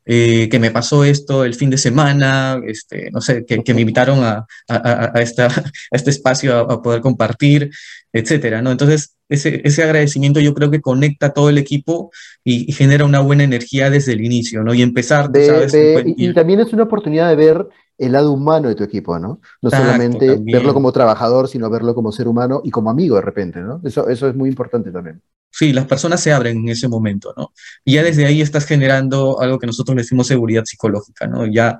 eh, 0.06 0.50
que 0.50 0.60
me 0.60 0.72
pasó 0.72 1.06
esto 1.06 1.46
el 1.46 1.54
fin 1.56 1.70
de 1.70 1.78
semana, 1.78 2.60
este, 2.68 3.10
no 3.12 3.22
sé, 3.22 3.46
que, 3.46 3.74
me 3.74 3.82
invitaron 3.82 4.22
a, 4.22 4.46
a, 4.68 5.22
esta, 5.22 5.46
a 5.92 5.96
este 5.96 6.10
espacio 6.10 6.58
a, 6.58 6.82
poder 6.82 7.02
compartir, 7.02 7.72
etcétera, 8.12 8.62
¿no? 8.62 8.72
Entonces, 8.72 9.16
ese, 9.34 9.62
ese 9.64 9.84
agradecimiento 9.84 10.40
yo 10.40 10.54
creo 10.54 10.70
que 10.72 10.82
conecta 10.82 11.28
a 11.28 11.34
todo 11.34 11.50
el 11.50 11.58
equipo 11.58 12.12
y, 12.44 12.72
genera 12.72 13.06
una 13.06 13.20
buena 13.20 13.44
energía 13.44 13.90
desde 13.90 14.14
el 14.14 14.22
inicio, 14.22 14.64
¿no? 14.64 14.74
Y 14.74 14.82
empezar, 14.82 15.32
¿sabes? 15.34 15.74
y, 16.06 16.34
también 16.34 16.60
es 16.60 16.72
una 16.74 16.84
oportunidad 16.84 17.30
de 17.30 17.36
ver 17.36 17.68
el 17.98 18.12
lado 18.12 18.32
humano 18.32 18.70
de 18.70 18.76
tu 18.76 18.84
equipo, 18.84 19.18
¿no? 19.20 19.40
No 19.62 19.70
solamente 19.70 20.38
verlo 20.42 20.74
como 20.74 20.92
trabajador, 20.92 21.48
sino 21.48 21.70
verlo 21.70 21.94
como 21.94 22.12
ser 22.12 22.28
humano 22.28 22.62
y 22.64 22.72
como 22.72 22.90
amigo 22.90 23.16
de 23.16 23.22
repente, 23.22 23.60
¿no? 23.60 23.82
Eso, 23.84 24.08
eso 24.10 24.28
es 24.28 24.36
muy 24.36 24.50
importante 24.50 24.92
también. 24.92 25.22
Sí, 25.52 25.72
las 25.72 25.86
personas 25.86 26.20
se 26.20 26.34
abren 26.34 26.58
en 26.58 26.70
ese 26.70 26.88
momento, 26.88 27.34
¿no? 27.38 27.54
Y 27.86 27.94
ya 27.94 28.04
desde 28.04 28.26
ahí 28.26 28.42
estás 28.42 28.66
generando 28.66 29.40
algo 29.40 29.60
que 29.60 29.68
nosotros 29.68 29.96
le 29.96 30.02
decimos 30.02 30.26
seguridad 30.26 30.64
psicológica, 30.66 31.28
¿no? 31.28 31.46
Ya 31.46 31.80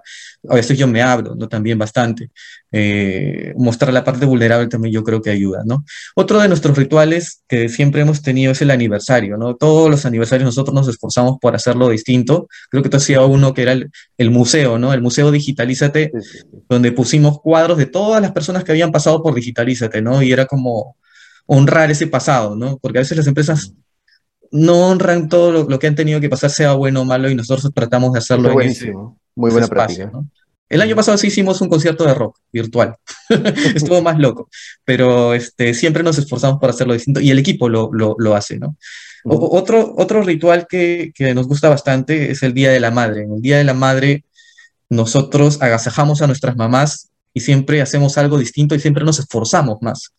a 0.50 0.56
veces 0.56 0.78
yo 0.78 0.88
me 0.88 1.02
abro, 1.02 1.36
¿no? 1.36 1.48
También 1.48 1.78
bastante. 1.78 2.32
Eh, 2.72 3.54
mostrar 3.58 3.94
la 3.94 4.04
parte 4.04 4.26
vulnerable 4.26 4.68
también 4.68 4.94
yo 4.94 5.04
creo 5.04 5.22
que 5.22 5.30
ayuda, 5.30 5.64
¿no? 5.66 5.86
Otro 6.16 6.40
de 6.42 6.48
nuestros 6.48 6.78
rituales 6.78 7.44
que 7.48 7.70
siempre 7.70 8.02
hemos 8.02 8.22
tenido 8.22 8.52
es 8.52 8.62
el 8.62 8.72
aniversario, 8.72 9.38
¿no? 9.38 9.56
Todos 9.56 9.90
los 9.90 10.06
aniversarios 10.06 10.46
nosotros 10.46 10.74
nos 10.74 10.88
esforzamos 10.88 11.38
por 11.40 11.56
hacerlo 11.56 11.90
distinto. 11.90 12.48
Creo 12.70 12.84
que 12.84 12.90
tú 12.90 12.98
hacías 12.98 13.22
uno 13.26 13.54
que 13.54 13.62
era 13.62 13.72
el, 13.72 13.92
el, 14.18 14.32
museo, 14.32 14.78
¿no? 14.78 14.94
El 14.94 15.02
museo 15.02 15.32
Digitalízate, 15.32 16.12
donde 16.70 16.92
pusimos 16.92 17.40
cuadros 17.40 17.78
de 17.78 17.86
todas 17.86 18.22
las 18.22 18.32
personas 18.32 18.64
que 18.64 18.72
habían 18.72 18.92
pasado 18.92 19.24
por 19.24 19.36
Digitalízate, 19.36 20.02
¿no? 20.02 20.22
Y 20.22 20.32
era 20.32 20.46
como 20.46 20.98
honrar 21.46 21.92
ese 21.92 22.08
pasado, 22.08 22.56
¿no? 22.56 22.78
Porque 22.78 23.00
a 23.00 23.02
veces 23.02 23.18
las 23.18 23.28
empresas 23.28 23.74
no 24.54 24.88
honran 24.88 25.30
todo 25.30 25.68
lo, 25.68 25.80
que 25.80 25.88
han 25.88 25.96
tenido 25.96 26.22
que 26.22 26.30
pasar, 26.30 26.52
sea 26.52 26.74
bueno 26.74 27.02
o 27.02 27.06
malo, 27.06 27.28
y 27.30 27.34
nosotros 27.36 27.74
tratamos 27.74 28.14
de 28.14 28.20
hacerlo 28.20 28.62
en 28.62 28.70
ese, 28.70 28.94
Muy 29.36 29.50
buena 29.50 29.68
práctica. 29.68 30.12
El 30.70 30.82
año 30.82 30.96
pasado 30.96 31.18
sí 31.18 31.28
hicimos 31.28 31.60
un 31.62 31.70
concierto 31.70 32.06
de 32.06 32.14
rock 32.14 32.38
virtual. 32.52 32.96
Estuvo 33.76 34.02
más 34.04 34.20
loco, 34.20 34.50
pero 34.86 35.34
este, 35.34 35.74
siempre 35.74 36.04
nos 36.04 36.20
esforzamos 36.20 36.60
por 36.60 36.70
hacerlo 36.70 36.94
distinto 36.94 37.20
y 37.20 37.32
el 37.32 37.40
equipo 37.40 37.68
lo, 37.68 37.90
lo, 37.92 38.36
hace, 38.36 38.60
¿no? 38.60 38.78
otro, 39.26 39.96
otro 39.98 40.22
ritual 40.22 40.68
que, 40.70 41.12
que, 41.16 41.34
nos 41.34 41.48
gusta 41.48 41.70
bastante 41.70 42.30
es 42.30 42.44
el 42.44 42.54
Día 42.54 42.72
de 42.72 42.80
la 42.80 42.92
Madre. 42.92 43.24
En 43.24 43.34
el 43.34 43.42
Día 43.42 43.58
de 43.58 43.64
la 43.64 43.74
Madre 43.74 44.24
nosotros 44.88 45.62
agasajamos 45.62 46.22
a 46.22 46.28
nuestras 46.28 46.56
mamás 46.56 47.10
y 47.34 47.40
siempre 47.40 47.82
hacemos 47.82 48.20
algo 48.20 48.38
distinto 48.38 48.76
y 48.76 48.80
siempre 48.80 49.04
nos 49.04 49.18
esforzamos 49.18 49.82
más. 49.82 50.14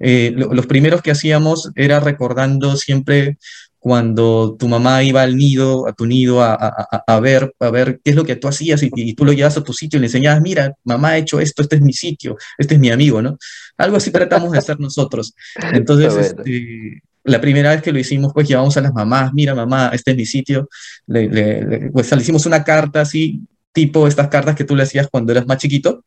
Eh, 0.00 0.32
los 0.34 0.66
primeros 0.66 1.02
que 1.02 1.12
hacíamos 1.12 1.70
era 1.76 2.00
recordando 2.00 2.76
siempre 2.76 3.38
cuando 3.84 4.56
tu 4.58 4.66
mamá 4.66 5.02
iba 5.02 5.20
al 5.20 5.36
nido, 5.36 5.86
a 5.86 5.92
tu 5.92 6.06
nido, 6.06 6.42
a, 6.42 6.54
a, 6.54 7.20
ver, 7.20 7.54
a 7.60 7.68
ver 7.68 8.00
qué 8.02 8.12
es 8.12 8.16
lo 8.16 8.24
que 8.24 8.34
tú 8.34 8.48
hacías 8.48 8.82
y, 8.82 9.12
tú 9.12 9.26
lo 9.26 9.34
llevas 9.34 9.58
a 9.58 9.62
tu 9.62 9.74
sitio 9.74 9.98
y 9.98 10.00
le 10.00 10.06
enseñabas, 10.06 10.40
mira, 10.40 10.72
mamá 10.84 11.10
ha 11.10 11.18
hecho 11.18 11.38
esto, 11.38 11.60
este 11.60 11.76
es 11.76 11.82
mi 11.82 11.92
sitio, 11.92 12.38
este 12.56 12.76
es 12.76 12.80
mi 12.80 12.88
amigo, 12.88 13.20
¿no? 13.20 13.36
Algo 13.76 13.98
así 13.98 14.10
tratamos 14.10 14.52
de 14.52 14.58
hacer 14.58 14.80
nosotros. 14.80 15.34
Entonces, 15.74 16.16
este, 16.16 17.02
la 17.24 17.42
primera 17.42 17.72
vez 17.72 17.82
que 17.82 17.92
lo 17.92 17.98
hicimos, 17.98 18.32
pues 18.32 18.48
llevamos 18.48 18.74
a 18.78 18.80
las 18.80 18.94
mamás, 18.94 19.34
mira, 19.34 19.54
mamá, 19.54 19.90
este 19.92 20.12
es 20.12 20.16
mi 20.16 20.24
sitio, 20.24 20.66
le, 21.06 21.90
pues 21.92 22.10
le 22.10 22.22
hicimos 22.22 22.46
una 22.46 22.64
carta 22.64 23.02
así, 23.02 23.42
tipo 23.74 24.08
estas 24.08 24.28
cartas 24.28 24.54
que 24.54 24.64
tú 24.64 24.74
le 24.74 24.84
hacías 24.84 25.08
cuando 25.10 25.32
eras 25.32 25.46
más 25.46 25.58
chiquito, 25.58 26.02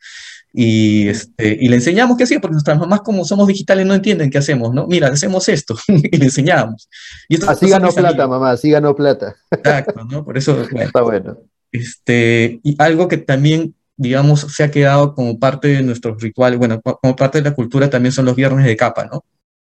y, 0.53 1.09
este, 1.09 1.57
y 1.59 1.67
le 1.67 1.75
enseñamos 1.75 2.17
qué 2.17 2.23
hacía, 2.23 2.39
porque 2.39 2.53
nuestras 2.53 2.79
mamás, 2.79 3.01
como 3.01 3.25
somos 3.25 3.47
digitales, 3.47 3.85
no 3.85 3.93
entienden 3.93 4.31
qué 4.31 4.39
hacemos, 4.39 4.73
¿no? 4.73 4.87
Mira, 4.87 5.09
hacemos 5.09 5.47
esto, 5.49 5.77
y 5.87 6.17
le 6.17 6.25
enseñamos. 6.25 6.89
Y 7.29 7.43
así 7.45 7.69
ganó 7.69 7.91
plata, 7.91 8.27
mamá, 8.27 8.51
así 8.51 8.71
ganó 8.71 8.95
plata. 8.95 9.35
Exacto, 9.51 10.03
¿no? 10.05 10.25
Por 10.25 10.37
eso. 10.37 10.59
Está 10.71 11.01
bueno. 11.01 11.37
Este, 11.71 12.59
y 12.63 12.75
algo 12.79 13.07
que 13.07 13.17
también, 13.17 13.75
digamos, 13.97 14.47
se 14.55 14.63
ha 14.63 14.71
quedado 14.71 15.13
como 15.13 15.37
parte 15.37 15.67
de 15.67 15.83
nuestros 15.83 16.21
rituales, 16.21 16.57
bueno, 16.57 16.81
como 16.81 17.15
parte 17.15 17.39
de 17.39 17.49
la 17.49 17.55
cultura 17.55 17.89
también 17.89 18.13
son 18.13 18.25
los 18.25 18.35
viernes 18.35 18.65
de 18.65 18.77
capa, 18.77 19.05
¿no? 19.05 19.23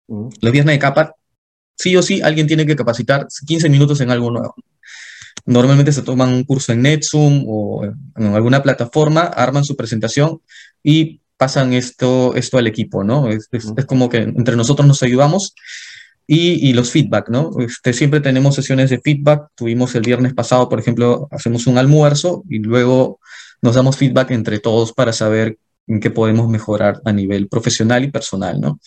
Los 0.08 0.52
viernes 0.52 0.76
de 0.76 0.80
capa, 0.80 1.16
sí 1.78 1.96
o 1.96 2.02
sí, 2.02 2.22
alguien 2.22 2.48
tiene 2.48 2.66
que 2.66 2.76
capacitar 2.76 3.28
15 3.46 3.70
minutos 3.70 4.02
en 4.02 4.10
algo 4.10 4.32
nuevo. 4.32 4.56
Normalmente 5.46 5.92
se 5.92 6.02
toman 6.02 6.34
un 6.34 6.44
curso 6.44 6.72
en 6.72 6.82
NetZoom 6.82 7.46
o 7.48 7.84
en 7.86 8.26
alguna 8.36 8.62
plataforma, 8.62 9.22
arman 9.22 9.64
su 9.64 9.76
presentación 9.76 10.42
y 10.84 11.22
pasan 11.38 11.74
esto, 11.74 12.36
esto 12.36 12.58
al 12.58 12.68
equipo, 12.68 13.04
¿no? 13.04 13.28
Es, 13.28 13.50
como 13.88 14.10
que 14.10 14.18
entre 14.18 14.56
nosotros 14.56 14.88
nos 14.88 15.02
ayudamos 15.02 15.56
y, 16.28 16.70
y, 16.70 16.74
los 16.74 16.92
feedback, 16.92 17.30
¿no? 17.30 17.52
Este, 17.60 17.94
siempre 17.94 18.20
tenemos 18.20 18.56
sesiones 18.56 18.90
de 18.92 19.02
feedback. 19.02 19.48
Tuvimos 19.56 19.96
el 19.96 20.04
viernes 20.04 20.34
pasado, 20.34 20.70
por 20.70 20.80
ejemplo, 20.80 21.28
hacemos 21.32 21.66
un 21.66 21.78
almuerzo 21.78 22.44
y 22.48 22.60
luego 22.60 23.20
nos 23.62 23.76
damos 23.76 23.98
feedback 23.98 24.32
entre 24.32 24.60
todos 24.60 24.94
para 24.94 25.14
saber 25.14 25.58
en 25.88 26.00
qué 26.00 26.12
podemos 26.12 26.48
mejorar 26.48 27.02
a 27.06 27.12
nivel 27.12 27.48
profesional 27.48 28.04
y 28.04 28.12
personal, 28.12 28.62
¿no? 28.62 28.80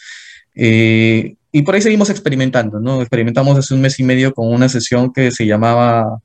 Eh, 0.54 1.36
y 1.52 1.62
por 1.62 1.74
ahí 1.74 1.82
seguimos 1.82 2.10
experimentando, 2.10 2.80
¿no? 2.80 3.00
Experimentamos 3.00 3.58
hace 3.58 3.74
un 3.74 3.80
mes 3.80 3.98
y 4.00 4.02
medio 4.02 4.34
con 4.34 4.52
una 4.52 4.68
sesión 4.68 5.12
que 5.12 5.30
se 5.30 5.46
llamaba 5.46 6.20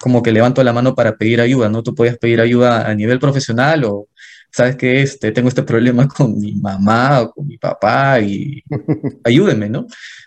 como 0.00 0.22
que 0.22 0.32
levanto 0.32 0.62
la 0.62 0.72
mano 0.72 0.94
para 0.94 1.16
pedir 1.16 1.40
ayuda, 1.40 1.68
¿no? 1.68 1.82
Tú 1.82 1.94
podías 1.94 2.18
pedir 2.18 2.40
ayuda 2.40 2.88
a 2.88 2.94
nivel 2.94 3.18
profesional 3.18 3.84
o, 3.84 4.08
¿sabes 4.50 4.76
qué? 4.76 5.02
Este, 5.02 5.32
tengo 5.32 5.48
este 5.48 5.62
problema 5.62 6.06
con 6.16 6.38
mi 6.38 6.52
mamá 6.54 7.22
o 7.22 7.32
con 7.32 7.46
mi 7.46 7.58
papá 7.58 8.20
y 8.20 8.62
ayúdenme, 9.24 9.68
¿no? 9.68 9.86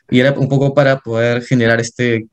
Y 0.09 0.19
era 0.19 0.31
un 0.31 0.49
poco 0.49 0.73
para 0.73 0.99
poder 0.99 1.43
generar 1.43 1.79
este, 1.79 2.27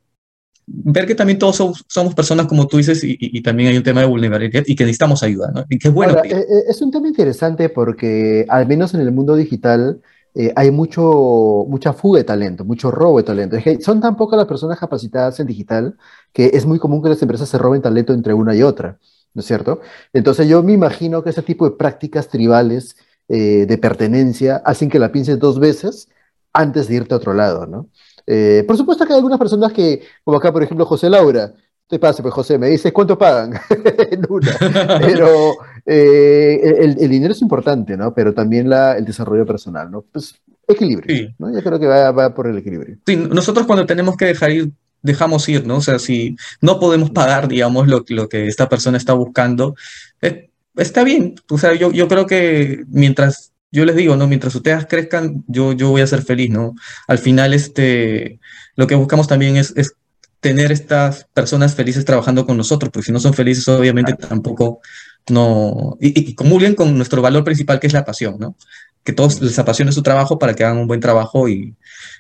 ver 0.67 1.07
que 1.07 1.15
también 1.15 1.39
todos 1.39 1.85
somos, 1.89 2.15
personas 2.15 2.47
como 2.47 2.67
tú 2.67 2.79
dices 2.79 3.01
y, 3.03 3.43
también 3.43 3.71
hay 3.71 3.77
un 3.77 3.83
tema 3.83 4.01
de 4.01 4.07
vulnerabilidad 4.07 4.65
y 4.67 4.75
que 4.75 4.85
necesitamos 4.85 5.23
ayuda, 5.23 5.51
¿no? 5.53 5.65
Y 5.69 5.79
que 5.79 5.89
es 5.89 5.95
bueno. 5.95 6.17
Eh, 6.25 6.31
eh, 6.31 6.45
es 6.69 6.81
un 6.81 6.91
tema 6.91 7.09
interesante 7.09 7.69
porque 7.69 8.47
al 8.49 8.67
menos 8.67 8.95
en 8.95 9.01
el 9.01 9.13
mundo 9.13 9.37
digital, 9.37 10.01
eh, 10.35 10.53
hay 10.57 10.71
mucho, 10.71 11.65
mucha 11.69 11.93
fuga 11.93 12.19
de 12.19 12.25
talento, 12.25 12.65
mucho 12.65 12.91
robo 12.91 13.19
de 13.19 13.25
talento. 13.25 13.57
son 13.81 14.01
tan 14.01 14.17
pocas 14.17 14.37
las 14.37 14.49
personas 14.49 14.79
capacitadas 14.79 15.39
en 15.41 15.47
digital 15.47 15.97
que 16.33 16.51
es 16.55 16.67
muy 16.67 16.79
común 16.79 17.03
que 17.03 17.09
las 17.09 17.23
empresas 17.23 17.49
se 17.49 17.59
roben 17.59 17.83
talento 17.83 18.13
entre 18.13 18.35
una 18.35 18.55
y 18.55 18.63
otra, 18.63 18.99
¿no 19.33 19.41
es 19.41 19.47
cierto? 19.47 19.81
Entonces 20.13 20.49
yo 20.49 20.63
me 20.63 20.73
imagino 20.73 21.23
que 21.23 21.31
ese 21.31 21.43
tipo 21.43 21.69
de 21.69 21.77
prácticas 21.77 22.29
tribales 22.29 22.97
eh, 23.29 23.67
de 23.67 23.79
pertenencia 23.79 24.57
hacen 24.65 24.91
que 24.91 24.99
la 24.99 25.13
pienses 25.13 25.39
dos 25.39 25.61
veces 25.61 26.09
antes 26.53 26.89
de 26.89 26.97
irte 26.97 27.15
a 27.15 27.19
otro 27.19 27.33
lado, 27.33 27.67
¿no? 27.67 27.89
Eh, 28.27 28.65
por 28.67 28.77
supuesto 28.77 29.07
que 29.07 29.13
hay 29.13 29.19
algunas 29.19 29.39
personas 29.39 29.73
que, 29.73 30.03
como 30.25 30.39
acá, 30.39 30.53
por 30.53 30.63
ejemplo, 30.63 30.87
José 30.87 31.11
Laura, 31.11 31.53
te 31.87 31.99
pase, 31.99 32.23
pues 32.23 32.35
José, 32.35 32.59
me 32.59 32.69
dice 32.69 32.93
cuánto 32.93 33.19
pagan 33.19 33.55
en 34.11 34.27
una. 34.29 34.57
Pero 35.01 35.55
eh, 35.87 36.61
el, 36.81 37.09
dinero 37.09 37.33
es 37.33 37.43
importante, 37.43 37.97
¿no? 37.97 38.15
Pero 38.15 38.33
también 38.33 38.69
la, 38.69 38.97
el 38.97 39.05
desarrollo 39.05 39.45
personal, 39.45 39.91
¿no? 39.91 40.03
Pues 40.03 40.41
equilibrio, 40.67 41.35
¿no? 41.39 41.53
Yo 41.53 41.63
creo 41.63 41.79
que 41.79 41.87
va, 41.87 42.11
va, 42.11 42.35
por 42.35 42.47
el 42.47 42.59
equilibrio. 42.59 42.97
Sí, 43.07 43.17
nosotros 43.17 43.67
cuando 43.67 43.85
tenemos 43.85 44.17
que 44.17 44.25
dejar 44.27 44.51
ir, 44.51 44.73
dejamos 45.03 45.49
ir, 45.49 45.67
¿no? 45.67 45.77
O 45.77 45.81
sea, 45.83 45.99
si 45.99 46.37
no 46.61 46.81
podemos 46.81 47.11
pagar, 47.11 47.49
digamos, 47.49 47.87
lo, 47.89 48.05
lo 48.09 48.29
que 48.29 48.47
esta 48.47 48.69
persona 48.69 48.97
está 48.97 49.13
buscando, 49.13 49.75
eh, 50.23 50.51
está 50.77 51.05
bien. 51.05 51.35
O 51.51 51.59
sea, 51.59 51.75
yo, 51.75 51.93
yo 51.93 52.09
creo 52.09 52.27
que 52.27 52.85
mientras 52.89 53.53
yo 53.71 53.85
les 53.85 53.97
digo, 53.97 54.17
¿no? 54.17 54.27
Mientras 54.29 54.55
ustedes 54.55 54.87
crezcan, 54.87 55.45
yo, 55.49 55.73
yo 55.73 55.91
voy 55.91 56.01
a 56.01 56.07
ser 56.07 56.23
feliz, 56.23 56.49
¿no? 56.49 56.75
Al 57.09 57.19
final, 57.19 57.53
este, 57.53 58.39
lo 58.77 58.87
que 58.87 58.95
buscamos 58.95 59.27
también 59.27 59.57
es, 59.57 59.73
es 59.77 59.95
tener 60.39 60.71
estas 60.73 61.27
personas 61.35 61.75
felices 61.75 62.05
trabajando 62.05 62.47
con 62.47 62.57
nosotros, 62.57 62.91
porque 62.93 63.07
si 63.07 63.13
no 63.13 63.19
son 63.19 63.35
felices, 63.35 63.67
obviamente 63.67 64.15
tampoco 64.15 64.81
no. 65.29 65.97
Y, 66.01 66.31
y, 66.31 66.35
comulguen 66.35 66.75
con 66.75 66.97
nuestro 66.97 67.23
valor 67.23 67.45
principal, 67.45 67.81
que 67.81 67.87
es 67.87 67.93
la 67.93 68.05
pasión, 68.05 68.37
¿no? 68.39 68.57
Que 69.03 69.13
todos 69.13 69.41
les 69.41 69.59
apasione 69.59 69.93
su 69.93 70.03
trabajo 70.03 70.39
para 70.39 70.55
que 70.55 70.65
hagan 70.65 70.79
un 70.79 70.87
buen 70.87 71.01
trabajo 71.01 71.49
y, 71.49 71.75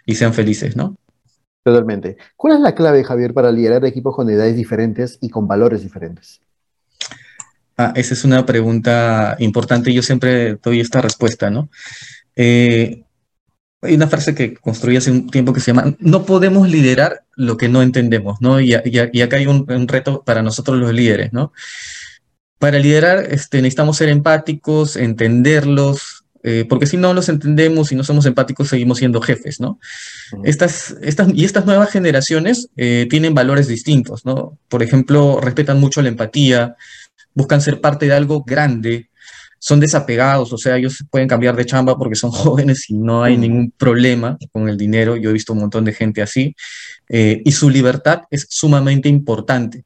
y 0.07 0.15
sean 0.15 0.35
felices, 0.35 0.77
¿no? 0.77 0.97
Totalmente. 1.63 2.19
¿Cuál 2.37 2.57
es 2.57 2.61
la 2.61 2.75
clave, 2.75 3.05
Javier, 3.05 3.33
para 3.33 3.51
liderar 3.51 3.85
equipos 3.87 4.15
con 4.15 4.29
edades 4.29 4.55
diferentes 4.55 5.19
y 5.21 5.31
con 5.31 5.49
valores 5.49 5.83
diferentes? 5.83 6.41
Ah, 7.77 7.93
esa 7.97 8.15
es 8.15 8.25
una 8.25 8.47
pregunta 8.47 9.35
importante 9.41 9.91
y 9.91 9.95
yo 9.95 10.03
siempre 10.03 10.57
doy 10.63 10.81
esta 10.81 11.01
respuesta, 11.01 11.51
¿no? 11.51 11.71
Eh, 12.37 13.03
hay 13.83 13.95
una 13.95 14.07
frase 14.07 14.35
que 14.35 14.55
construí 14.55 14.97
hace 14.97 15.11
un 15.11 15.29
tiempo 15.29 15.53
que 15.53 15.61
se 15.61 15.73
llama, 15.73 15.95
no 15.99 16.25
podemos 16.25 16.69
liderar 16.69 17.25
lo 17.37 17.57
que 17.57 17.69
no 17.69 17.83
entendemos, 17.83 18.41
¿no? 18.41 18.61
Y, 18.61 18.75
acá 18.75 19.37
hay 19.37 19.47
un, 19.47 19.89
reto 19.89 20.23
para 20.23 20.43
nosotros 20.43 20.79
los 20.79 20.93
líderes, 20.93 21.33
¿no? 21.33 21.53
Para 22.59 22.79
liderar 22.79 23.27
este, 23.31 23.59
necesitamos 23.59 23.97
ser 23.97 24.09
empáticos, 24.09 24.97
entenderlos, 24.97 26.25
eh, 26.43 26.67
porque 26.69 26.87
si 26.87 26.99
no 26.99 27.15
los 27.15 27.29
entendemos 27.29 27.91
y 27.91 27.97
no 27.97 28.05
somos 28.05 28.27
empáticos, 28.27 28.69
seguimos 28.69 28.99
siendo 28.99 29.21
jefes, 29.23 29.61
¿no? 29.61 29.79
estas, 30.45 30.95
estas, 31.01 31.29
y 31.33 31.45
estas 31.45 31.65
nuevas 31.65 31.91
generaciones 31.91 32.69
eh, 32.77 33.07
tienen 33.09 33.35
valores 33.35 33.67
distintos, 33.67 34.27
¿no? 34.27 34.59
Por 34.69 34.83
ejemplo, 34.83 35.41
respetan 35.41 35.81
mucho 35.81 36.03
la 36.03 36.09
empatía, 36.09 36.77
buscan 37.33 37.63
ser 37.63 37.81
parte 37.81 38.07
de 38.07 38.13
algo 38.13 38.45
grande, 38.45 39.09
son 39.65 39.81
desapegados, 39.81 40.53
o 40.53 40.59
sea, 40.59 40.77
ellos 40.77 41.03
pueden 41.11 41.27
cambiar 41.27 41.57
de 41.57 41.65
chamba 41.65 41.97
porque 41.97 42.17
son 42.17 42.31
jóvenes 42.33 42.91
y 42.91 42.95
no 42.95 43.25
hay 43.25 43.39
ningún 43.39 43.71
problema 43.71 44.37
con 44.53 44.69
el 44.69 44.77
dinero. 44.77 45.17
Yo 45.17 45.31
he 45.31 45.33
visto 45.33 45.55
un 45.55 45.61
montón 45.61 45.87
de 45.87 45.95
gente 45.95 46.21
así. 46.21 46.55
Eh, 47.09 47.41
y 47.43 47.53
su 47.53 47.71
libertad 47.71 48.25
es 48.31 48.47
sumamente 48.51 49.09
importante. 49.09 49.85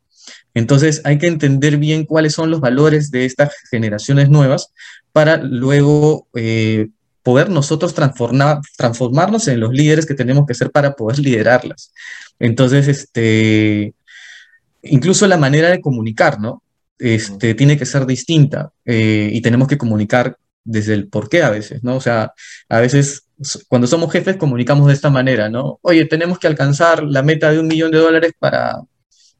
Entonces 0.54 1.02
hay 1.04 1.18
que 1.18 1.26
entender 1.26 1.76
bien 1.76 2.04
cuáles 2.04 2.34
son 2.34 2.50
los 2.50 2.60
valores 2.60 3.10
de 3.10 3.24
estas 3.24 3.52
generaciones 3.70 4.28
nuevas 4.30 4.72
para 5.12 5.36
luego 5.36 6.26
eh, 6.34 6.88
poder 7.22 7.50
nosotros 7.50 7.94
transformar, 7.94 8.60
transformarnos 8.76 9.48
en 9.48 9.60
los 9.60 9.72
líderes 9.72 10.06
que 10.06 10.14
tenemos 10.14 10.46
que 10.46 10.54
ser 10.54 10.70
para 10.70 10.94
poder 10.94 11.18
liderarlas. 11.18 11.92
Entonces, 12.38 12.88
este, 12.88 13.94
incluso 14.82 15.26
la 15.26 15.36
manera 15.36 15.68
de 15.68 15.80
comunicar, 15.80 16.40
¿no? 16.40 16.62
Este, 16.98 17.54
tiene 17.54 17.78
que 17.78 17.86
ser 17.86 18.06
distinta 18.06 18.72
eh, 18.84 19.30
y 19.32 19.40
tenemos 19.40 19.68
que 19.68 19.78
comunicar 19.78 20.36
desde 20.64 20.94
el 20.94 21.08
por 21.08 21.28
qué 21.28 21.42
a 21.42 21.50
veces, 21.50 21.84
¿no? 21.84 21.96
O 21.96 22.00
sea, 22.00 22.32
a 22.68 22.80
veces 22.80 23.24
cuando 23.68 23.86
somos 23.86 24.10
jefes 24.12 24.36
comunicamos 24.36 24.88
de 24.88 24.94
esta 24.94 25.10
manera, 25.10 25.48
¿no? 25.48 25.78
Oye, 25.82 26.04
tenemos 26.06 26.38
que 26.38 26.46
alcanzar 26.46 27.04
la 27.04 27.22
meta 27.22 27.52
de 27.52 27.60
un 27.60 27.68
millón 27.68 27.90
de 27.92 27.98
dólares 27.98 28.32
para, 28.38 28.80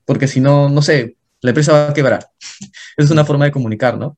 porque 0.09 0.27
si 0.27 0.41
no, 0.41 0.71
no 0.71 0.81
sé, 0.81 1.17
la 1.43 1.51
empresa 1.51 1.73
va 1.73 1.91
a 1.91 1.93
quebrar. 1.93 2.31
Es 2.97 3.11
una 3.11 3.27
forma 3.27 3.45
de 3.45 3.53
comunicar, 3.53 3.99
¿no? 3.99 4.17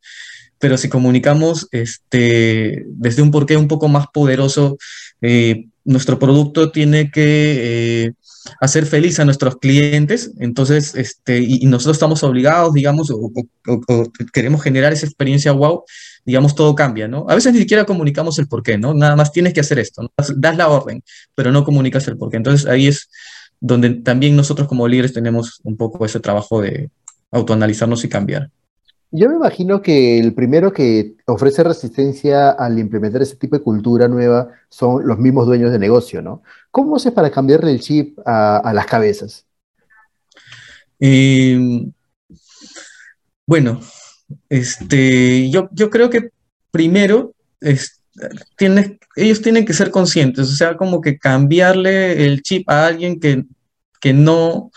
Pero 0.61 0.79
si 0.79 0.89
comunicamos 0.89 1.67
este, 1.73 2.85
desde 2.87 3.23
un 3.23 3.33
porqué 3.33 3.57
un 3.57 3.67
poco 3.67 3.89
más 3.89 4.07
poderoso, 4.07 4.79
eh, 5.21 5.67
nuestro 5.85 6.21
producto 6.21 6.71
tiene 6.71 7.11
que 7.11 8.05
eh, 8.05 8.13
hacer 8.61 8.87
feliz 8.87 9.19
a 9.19 9.25
nuestros 9.25 9.57
clientes, 9.57 10.31
entonces, 10.39 10.95
este, 10.95 11.41
y, 11.41 11.67
nosotros 11.67 11.97
estamos 11.97 12.23
obligados, 12.23 12.73
digamos, 12.73 13.11
o, 13.11 13.33
queremos 14.33 14.63
generar 14.63 14.93
esa 14.93 15.07
experiencia 15.07 15.51
wow, 15.51 15.83
digamos, 16.25 16.55
todo 16.55 16.77
cambia, 16.77 17.09
¿no? 17.09 17.27
A 17.29 17.35
veces 17.35 17.53
ni 17.53 17.59
siquiera 17.59 17.85
comunicamos 17.85 18.39
el 18.39 18.47
por 18.47 18.63
qué, 18.63 18.79
¿no? 18.79 18.95
Nada 18.95 19.17
más 19.17 19.33
tienes 19.33 19.55
que 19.55 19.61
hacer 19.61 19.81
esto, 19.81 20.03
¿no? 20.03 20.11
das 20.37 20.57
la 20.57 20.69
orden, 20.69 21.03
pero 21.35 21.51
no 21.51 21.65
comunicas 21.65 22.07
el 22.07 22.17
por 22.17 22.31
qué. 22.31 22.37
Entonces 22.37 22.67
ahí 22.69 22.87
es 22.87 23.09
donde 23.61 23.91
también 23.91 24.35
nosotros 24.35 24.67
como 24.67 24.89
líderes 24.89 25.13
tenemos 25.13 25.61
un 25.65 25.77
poco 25.77 26.05
ese 26.05 26.19
trabajo 26.19 26.61
de 26.61 26.91
autoanalizarnos 27.31 28.05
y 28.05 28.09
cambiar. 28.09 28.51
Yo 29.13 29.29
me 29.29 29.35
imagino 29.35 29.83
que 29.83 30.21
el 30.21 30.35
primero 30.35 30.73
que 30.73 31.17
ofrece 31.27 31.65
resistencia 31.65 32.51
al 32.51 32.79
implementar 32.79 33.23
ese 33.23 33.37
tipo 33.37 33.57
de 33.57 33.63
cultura 33.63 34.07
nueva 34.07 34.49
son 34.69 35.07
los 35.07 35.19
mismos 35.19 35.47
dueños 35.47 35.73
de 35.73 35.81
negocio, 35.81 36.23
¿no? 36.23 36.43
¿Cómo 36.71 36.97
haces 36.97 37.13
para 37.13 37.31
cambiarle 37.31 37.73
el 37.73 37.81
chip 37.81 38.19
a, 38.25 38.73
las 38.73 38.87
cabezas? 38.87 39.45
Em, 41.01 41.93
bueno, 43.47 43.81
este, 44.49 45.51
yo, 45.51 45.69
yo 45.73 45.91
creo 45.91 46.09
que 46.09 46.31
primero 46.71 47.35
ellos 49.17 49.43
tienen 49.43 49.65
que 49.65 49.73
ser 49.73 49.91
conscientes, 49.91 50.49
o 50.49 50.57
sea, 50.57 50.77
como 50.77 51.01
que 51.01 51.19
cambiarle 51.19 52.25
el 52.25 52.43
chip 52.43 52.69
a 52.69 52.87
alguien 52.87 53.21
que, 53.21 53.45
que 54.01 54.13
no 54.13 54.71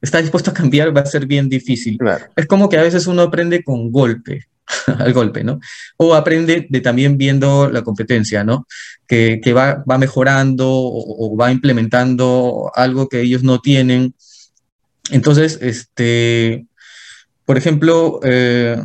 está 0.00 0.20
dispuesto 0.20 0.50
a 0.50 0.54
cambiar 0.54 0.96
va 0.96 1.02
a 1.02 1.06
ser 1.06 1.26
bien 1.26 1.48
difícil. 1.48 1.98
Es 2.36 2.46
como 2.46 2.68
que 2.68 2.78
a 2.78 2.82
veces 2.82 3.06
uno 3.06 3.22
aprende 3.22 3.62
con 3.62 3.90
golpe, 3.90 4.46
al 4.86 5.12
golpe, 5.12 5.44
¿no? 5.44 5.60
O 5.96 6.14
aprende 6.14 6.66
de 6.68 6.80
también 6.80 7.16
viendo 7.16 7.68
la 7.70 7.82
competencia, 7.82 8.44
¿no? 8.44 8.66
Que, 9.06 9.40
va, 9.54 9.82
va, 9.90 9.98
mejorando 9.98 10.68
o, 10.70 11.36
va 11.36 11.50
implementando 11.50 12.70
algo 12.74 13.08
que 13.08 13.20
ellos 13.20 13.42
no 13.42 13.60
tienen. 13.60 14.14
Entonces, 15.10 15.58
este, 15.62 16.66
por 17.44 17.56
ejemplo, 17.56 18.20
eh, 18.22 18.82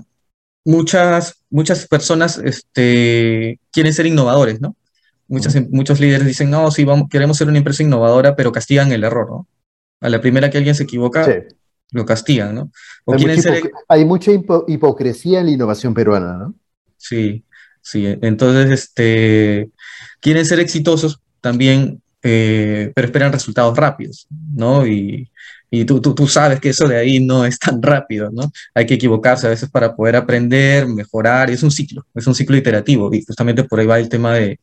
muchas, 0.64 1.43
muchas 1.54 1.88
personas 1.88 2.40
este, 2.40 3.60
quieren 3.72 3.94
ser 3.94 4.08
innovadores, 4.08 4.60
¿no? 4.60 4.76
Muchas, 5.28 5.56
muchos 5.70 6.00
líderes 6.00 6.26
dicen, 6.26 6.50
no, 6.50 6.70
sí, 6.72 6.84
vamos, 6.84 7.08
queremos 7.10 7.38
ser 7.38 7.48
una 7.48 7.60
empresa 7.60 7.84
innovadora, 7.84 8.36
pero 8.36 8.52
castigan 8.52 8.92
el 8.92 9.04
error, 9.04 9.30
¿no? 9.30 9.48
A 10.02 10.10
la 10.10 10.20
primera 10.20 10.50
que 10.50 10.58
alguien 10.58 10.76
se 10.76 10.84
equivoca, 10.84 11.26
lo 11.92 12.06
castigan, 12.06 12.56
¿no? 12.56 12.72
hay, 13.88 14.04
mucha 14.04 14.32
hipocresía 14.68 15.40
en 15.40 15.46
la 15.46 15.52
innovación 15.52 15.94
peruana, 15.94 16.38
¿no? 16.38 16.56
Sí, 16.98 17.46
sí. 17.82 18.18
Entonces, 18.22 18.72
este, 18.72 19.70
quieren 20.20 20.46
ser 20.46 20.60
exitosos 20.60 21.22
también, 21.40 22.02
eh, 22.24 22.92
pero 22.96 23.06
esperan 23.06 23.32
resultados 23.32 23.78
rápidos, 23.78 24.28
¿no? 24.56 24.88
Y, 24.88 25.30
y 25.76 25.86
tú, 25.86 26.00
tú, 26.00 26.14
tú, 26.14 26.28
sabes 26.28 26.60
que 26.60 26.70
eso 26.70 26.88
de 26.88 26.98
ahí 26.98 27.20
no 27.20 27.46
es 27.46 27.58
tan 27.58 27.82
rápido, 27.82 28.30
¿no? 28.32 28.52
Hay 28.76 28.86
que 28.86 28.94
equivocarse 28.94 29.48
a 29.48 29.50
veces 29.50 29.70
para 29.72 29.96
poder 29.96 30.16
aprender, 30.16 30.86
mejorar, 30.88 31.50
y 31.50 31.54
es 31.54 31.64
un 31.64 31.72
ciclo, 31.72 32.06
es 32.14 32.28
un 32.28 32.36
ciclo 32.36 32.56
iterativo, 32.56 33.12
y 33.12 33.24
justamente 33.24 33.64
por 33.64 33.80
ahí 33.80 33.88
va 33.88 33.98
el 34.00 34.08
tema 34.08 34.36
de, 34.36 34.60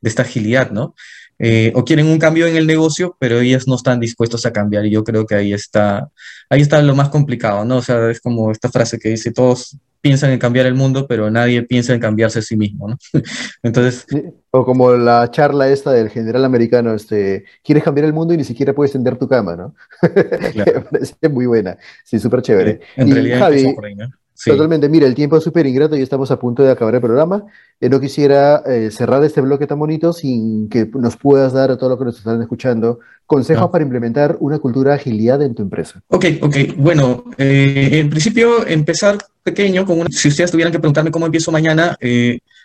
de 0.00 0.08
esta 0.08 0.22
agilidad, 0.22 0.72
¿no? 0.72 0.96
Eh, 1.38 1.70
o 1.76 1.84
quieren 1.84 2.08
un 2.08 2.18
cambio 2.18 2.46
en 2.48 2.56
el 2.56 2.66
negocio, 2.66 3.16
pero 3.20 3.38
ellas 3.38 3.68
no 3.68 3.76
están 3.76 4.00
dispuestos 4.00 4.44
a 4.46 4.52
cambiar. 4.52 4.84
Y 4.86 4.90
yo 4.90 5.04
creo 5.04 5.26
que 5.26 5.36
ahí 5.36 5.52
está, 5.52 6.08
ahí 6.50 6.60
está 6.60 6.82
lo 6.82 6.96
más 6.96 7.10
complicado, 7.10 7.64
¿no? 7.64 7.76
O 7.76 7.82
sea, 7.82 8.10
es 8.10 8.20
como 8.20 8.50
esta 8.50 8.68
frase 8.68 8.98
que 8.98 9.10
dice, 9.10 9.30
todos 9.32 9.76
piensan 10.00 10.30
en 10.30 10.38
cambiar 10.38 10.66
el 10.66 10.74
mundo, 10.74 11.06
pero 11.06 11.30
nadie 11.30 11.62
piensa 11.62 11.94
en 11.94 12.00
cambiarse 12.00 12.38
a 12.38 12.42
sí 12.42 12.56
mismo, 12.56 12.88
¿no? 12.88 12.98
Entonces... 13.62 14.06
o 14.50 14.64
como 14.64 14.92
la 14.92 15.30
charla 15.30 15.68
esta 15.68 15.92
del 15.92 16.08
general 16.08 16.44
americano, 16.44 16.94
este, 16.94 17.44
quieres 17.62 17.84
cambiar 17.84 18.06
el 18.06 18.12
mundo 18.12 18.34
y 18.34 18.36
ni 18.36 18.44
siquiera 18.44 18.72
puedes 18.72 18.92
tender 18.92 19.16
tu 19.16 19.28
cama, 19.28 19.56
¿no? 19.56 19.74
Me 20.54 20.64
parece 20.64 21.28
muy 21.28 21.46
buena, 21.46 21.76
sí, 22.04 22.18
súper 22.18 22.42
chévere. 22.42 22.80
En 22.96 23.10
realidad, 23.10 23.40
Javi, 23.40 23.74
por 23.74 23.86
ahí, 23.86 23.94
¿no? 23.94 24.08
Totalmente, 24.44 24.88
mira, 24.88 25.06
el 25.06 25.14
tiempo 25.14 25.36
es 25.36 25.44
súper 25.44 25.66
ingrato 25.66 25.96
y 25.96 26.02
estamos 26.02 26.30
a 26.30 26.38
punto 26.38 26.62
de 26.62 26.70
acabar 26.70 26.94
el 26.94 27.00
programa. 27.00 27.44
Eh, 27.80 27.88
no 27.88 28.00
quisiera 28.00 28.62
eh, 28.66 28.90
cerrar 28.90 29.22
este 29.24 29.40
bloque 29.40 29.66
tan 29.66 29.78
bonito 29.78 30.12
sin 30.12 30.68
que 30.68 30.88
nos 30.94 31.16
puedas 31.16 31.52
dar 31.52 31.70
a 31.70 31.76
todos 31.76 31.90
los 31.90 31.98
que 31.98 32.04
nos 32.04 32.18
están 32.18 32.40
escuchando 32.40 33.00
consejos 33.26 33.68
para 33.70 33.82
implementar 33.82 34.36
una 34.40 34.58
cultura 34.58 34.92
de 34.92 34.96
agilidad 34.96 35.42
en 35.42 35.54
tu 35.54 35.62
empresa. 35.62 36.00
Ok, 36.08 36.26
ok. 36.40 36.56
Bueno, 36.76 37.24
eh, 37.36 37.90
en 37.92 38.08
principio 38.10 38.66
empezar 38.66 39.18
pequeño, 39.42 39.84
con 39.84 40.00
una, 40.00 40.08
si 40.10 40.28
ustedes 40.28 40.50
tuvieran 40.50 40.72
que 40.72 40.78
preguntarme 40.78 41.10
cómo 41.10 41.26
empiezo 41.26 41.50
mañana, 41.50 41.96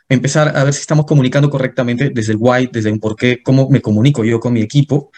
empezar 0.09 0.55
a 0.55 0.63
ver 0.63 0.73
si 0.73 0.81
estamos 0.81 1.05
comunicando 1.05 1.49
correctamente 1.49 2.11
desde 2.13 2.33
el 2.33 2.37
why, 2.39 2.69
desde 2.71 2.89
el 2.89 2.99
por 2.99 3.15
qué, 3.15 3.41
cómo 3.41 3.69
me 3.69 3.81
comunico 3.81 4.23
yo 4.23 4.39
con 4.39 4.53
mi 4.53 4.61
equipo. 4.61 5.11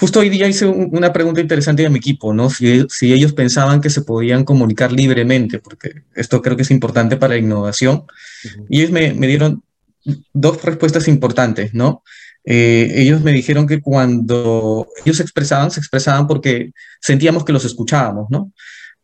Justo 0.00 0.20
hoy 0.20 0.28
día 0.28 0.46
hice 0.46 0.64
una 0.64 1.12
pregunta 1.12 1.40
interesante 1.40 1.84
a 1.84 1.90
mi 1.90 1.98
equipo, 1.98 2.32
¿no? 2.32 2.50
Si, 2.50 2.86
ellos 3.12 3.32
pensaban 3.32 3.80
que 3.80 3.90
se 3.90 4.02
podían 4.02 4.44
comunicar 4.44 4.92
libremente, 4.92 5.58
porque 5.58 6.02
esto 6.14 6.40
creo 6.40 6.56
que 6.56 6.62
es 6.62 6.70
importante 6.70 7.16
para 7.16 7.34
la 7.34 7.40
innovación. 7.40 8.04
Y 8.68 8.78
ellos 8.78 8.92
me, 8.92 9.10
dieron 9.26 9.64
dos 10.32 10.62
respuestas 10.62 11.08
importantes, 11.08 11.74
¿no? 11.74 12.04
Eh, 12.44 12.92
ellos 12.94 13.22
me 13.22 13.32
dijeron 13.32 13.66
que 13.66 13.80
cuando 13.80 14.86
ellos 15.04 15.16
se 15.16 15.24
expresaban, 15.24 15.72
se 15.72 15.80
expresaban 15.80 16.28
porque 16.28 16.70
sentíamos 17.00 17.44
que 17.44 17.52
los 17.52 17.64
escuchábamos, 17.64 18.30
¿no? 18.30 18.52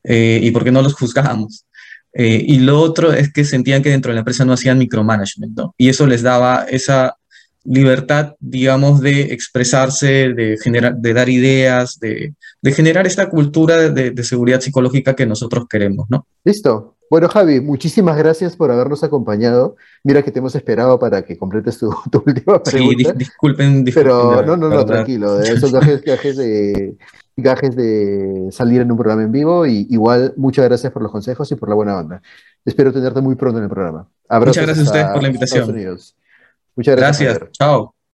Eh, 0.04 0.38
y 0.44 0.52
porque 0.52 0.70
no 0.70 0.80
los 0.80 0.94
juzgábamos. 0.94 1.66
Eh, 2.12 2.40
y 2.46 2.60
lo 2.60 2.80
otro 2.80 3.12
es 3.12 3.32
que 3.32 3.44
sentían 3.44 3.82
que 3.82 3.90
dentro 3.90 4.10
de 4.10 4.14
la 4.14 4.20
empresa 4.20 4.44
no 4.44 4.52
hacían 4.52 4.78
micromanagement, 4.78 5.56
¿no? 5.56 5.74
Y 5.76 5.88
eso 5.88 6.06
les 6.06 6.22
daba 6.22 6.66
esa 6.70 7.16
libertad, 7.64 8.34
digamos, 8.40 9.00
de 9.00 9.22
expresarse, 9.32 10.32
de, 10.34 10.58
generar, 10.62 10.96
de 10.96 11.14
dar 11.14 11.28
ideas, 11.28 11.98
de, 11.98 12.34
generar 12.72 13.06
esta 13.06 13.30
cultura 13.30 13.88
de, 13.90 14.22
seguridad 14.22 14.60
psicológica 14.60 15.16
que 15.16 15.26
nosotros 15.26 15.66
queremos, 15.68 16.06
¿no? 16.10 16.26
Listo. 16.44 16.96
Bueno, 17.10 17.28
Javi, 17.28 17.60
muchísimas 17.60 18.16
gracias 18.16 18.56
por 18.56 18.70
habernos 18.70 19.04
acompañado. 19.04 19.76
Mira 20.02 20.22
que 20.22 20.32
te 20.32 20.38
hemos 20.38 20.54
esperado 20.54 20.98
para 20.98 21.22
que 21.22 21.36
completes 21.38 21.78
tu, 21.78 21.86
última 22.26 22.62
pregunta. 22.62 23.12
Sí, 23.12 23.18
disculpen, 23.18 23.84
disculpen, 23.84 23.84
Pero 23.94 24.42
no, 24.42 24.56
no, 24.56 24.68
no, 24.68 24.84
tranquilo. 24.84 25.34
De 25.38 25.52
esos 25.52 25.70
gajes, 25.70 26.02
de, 26.36 26.96
gajes 27.36 27.76
de 27.76 28.48
salir 28.50 28.80
en 28.80 28.90
un 28.90 28.96
programa 28.96 29.22
en 29.22 29.32
vivo. 29.32 29.66
Y 29.66 29.86
igual, 29.90 30.34
muchas 30.36 30.64
gracias 30.64 30.92
por 30.92 31.02
los 31.02 31.12
consejos 31.12 31.50
y 31.52 31.54
por 31.54 31.68
la 31.68 31.74
buena 31.74 31.98
onda. 31.98 32.22
Espero 32.64 32.92
tenerte 32.92 33.20
muy 33.20 33.36
pronto 33.36 33.58
en 33.58 33.64
el 33.64 33.70
programa. 33.70 34.08
muchas 34.30 34.64
gracias 34.64 34.78
a 34.78 34.90
ustedes 34.90 35.06
por 35.06 35.22
la 35.22 35.28
invitación. 35.28 35.98
Muchas 36.76 36.96
gracias. 36.96 37.38
Gracias. 37.38 37.52
Chao. 37.52 37.93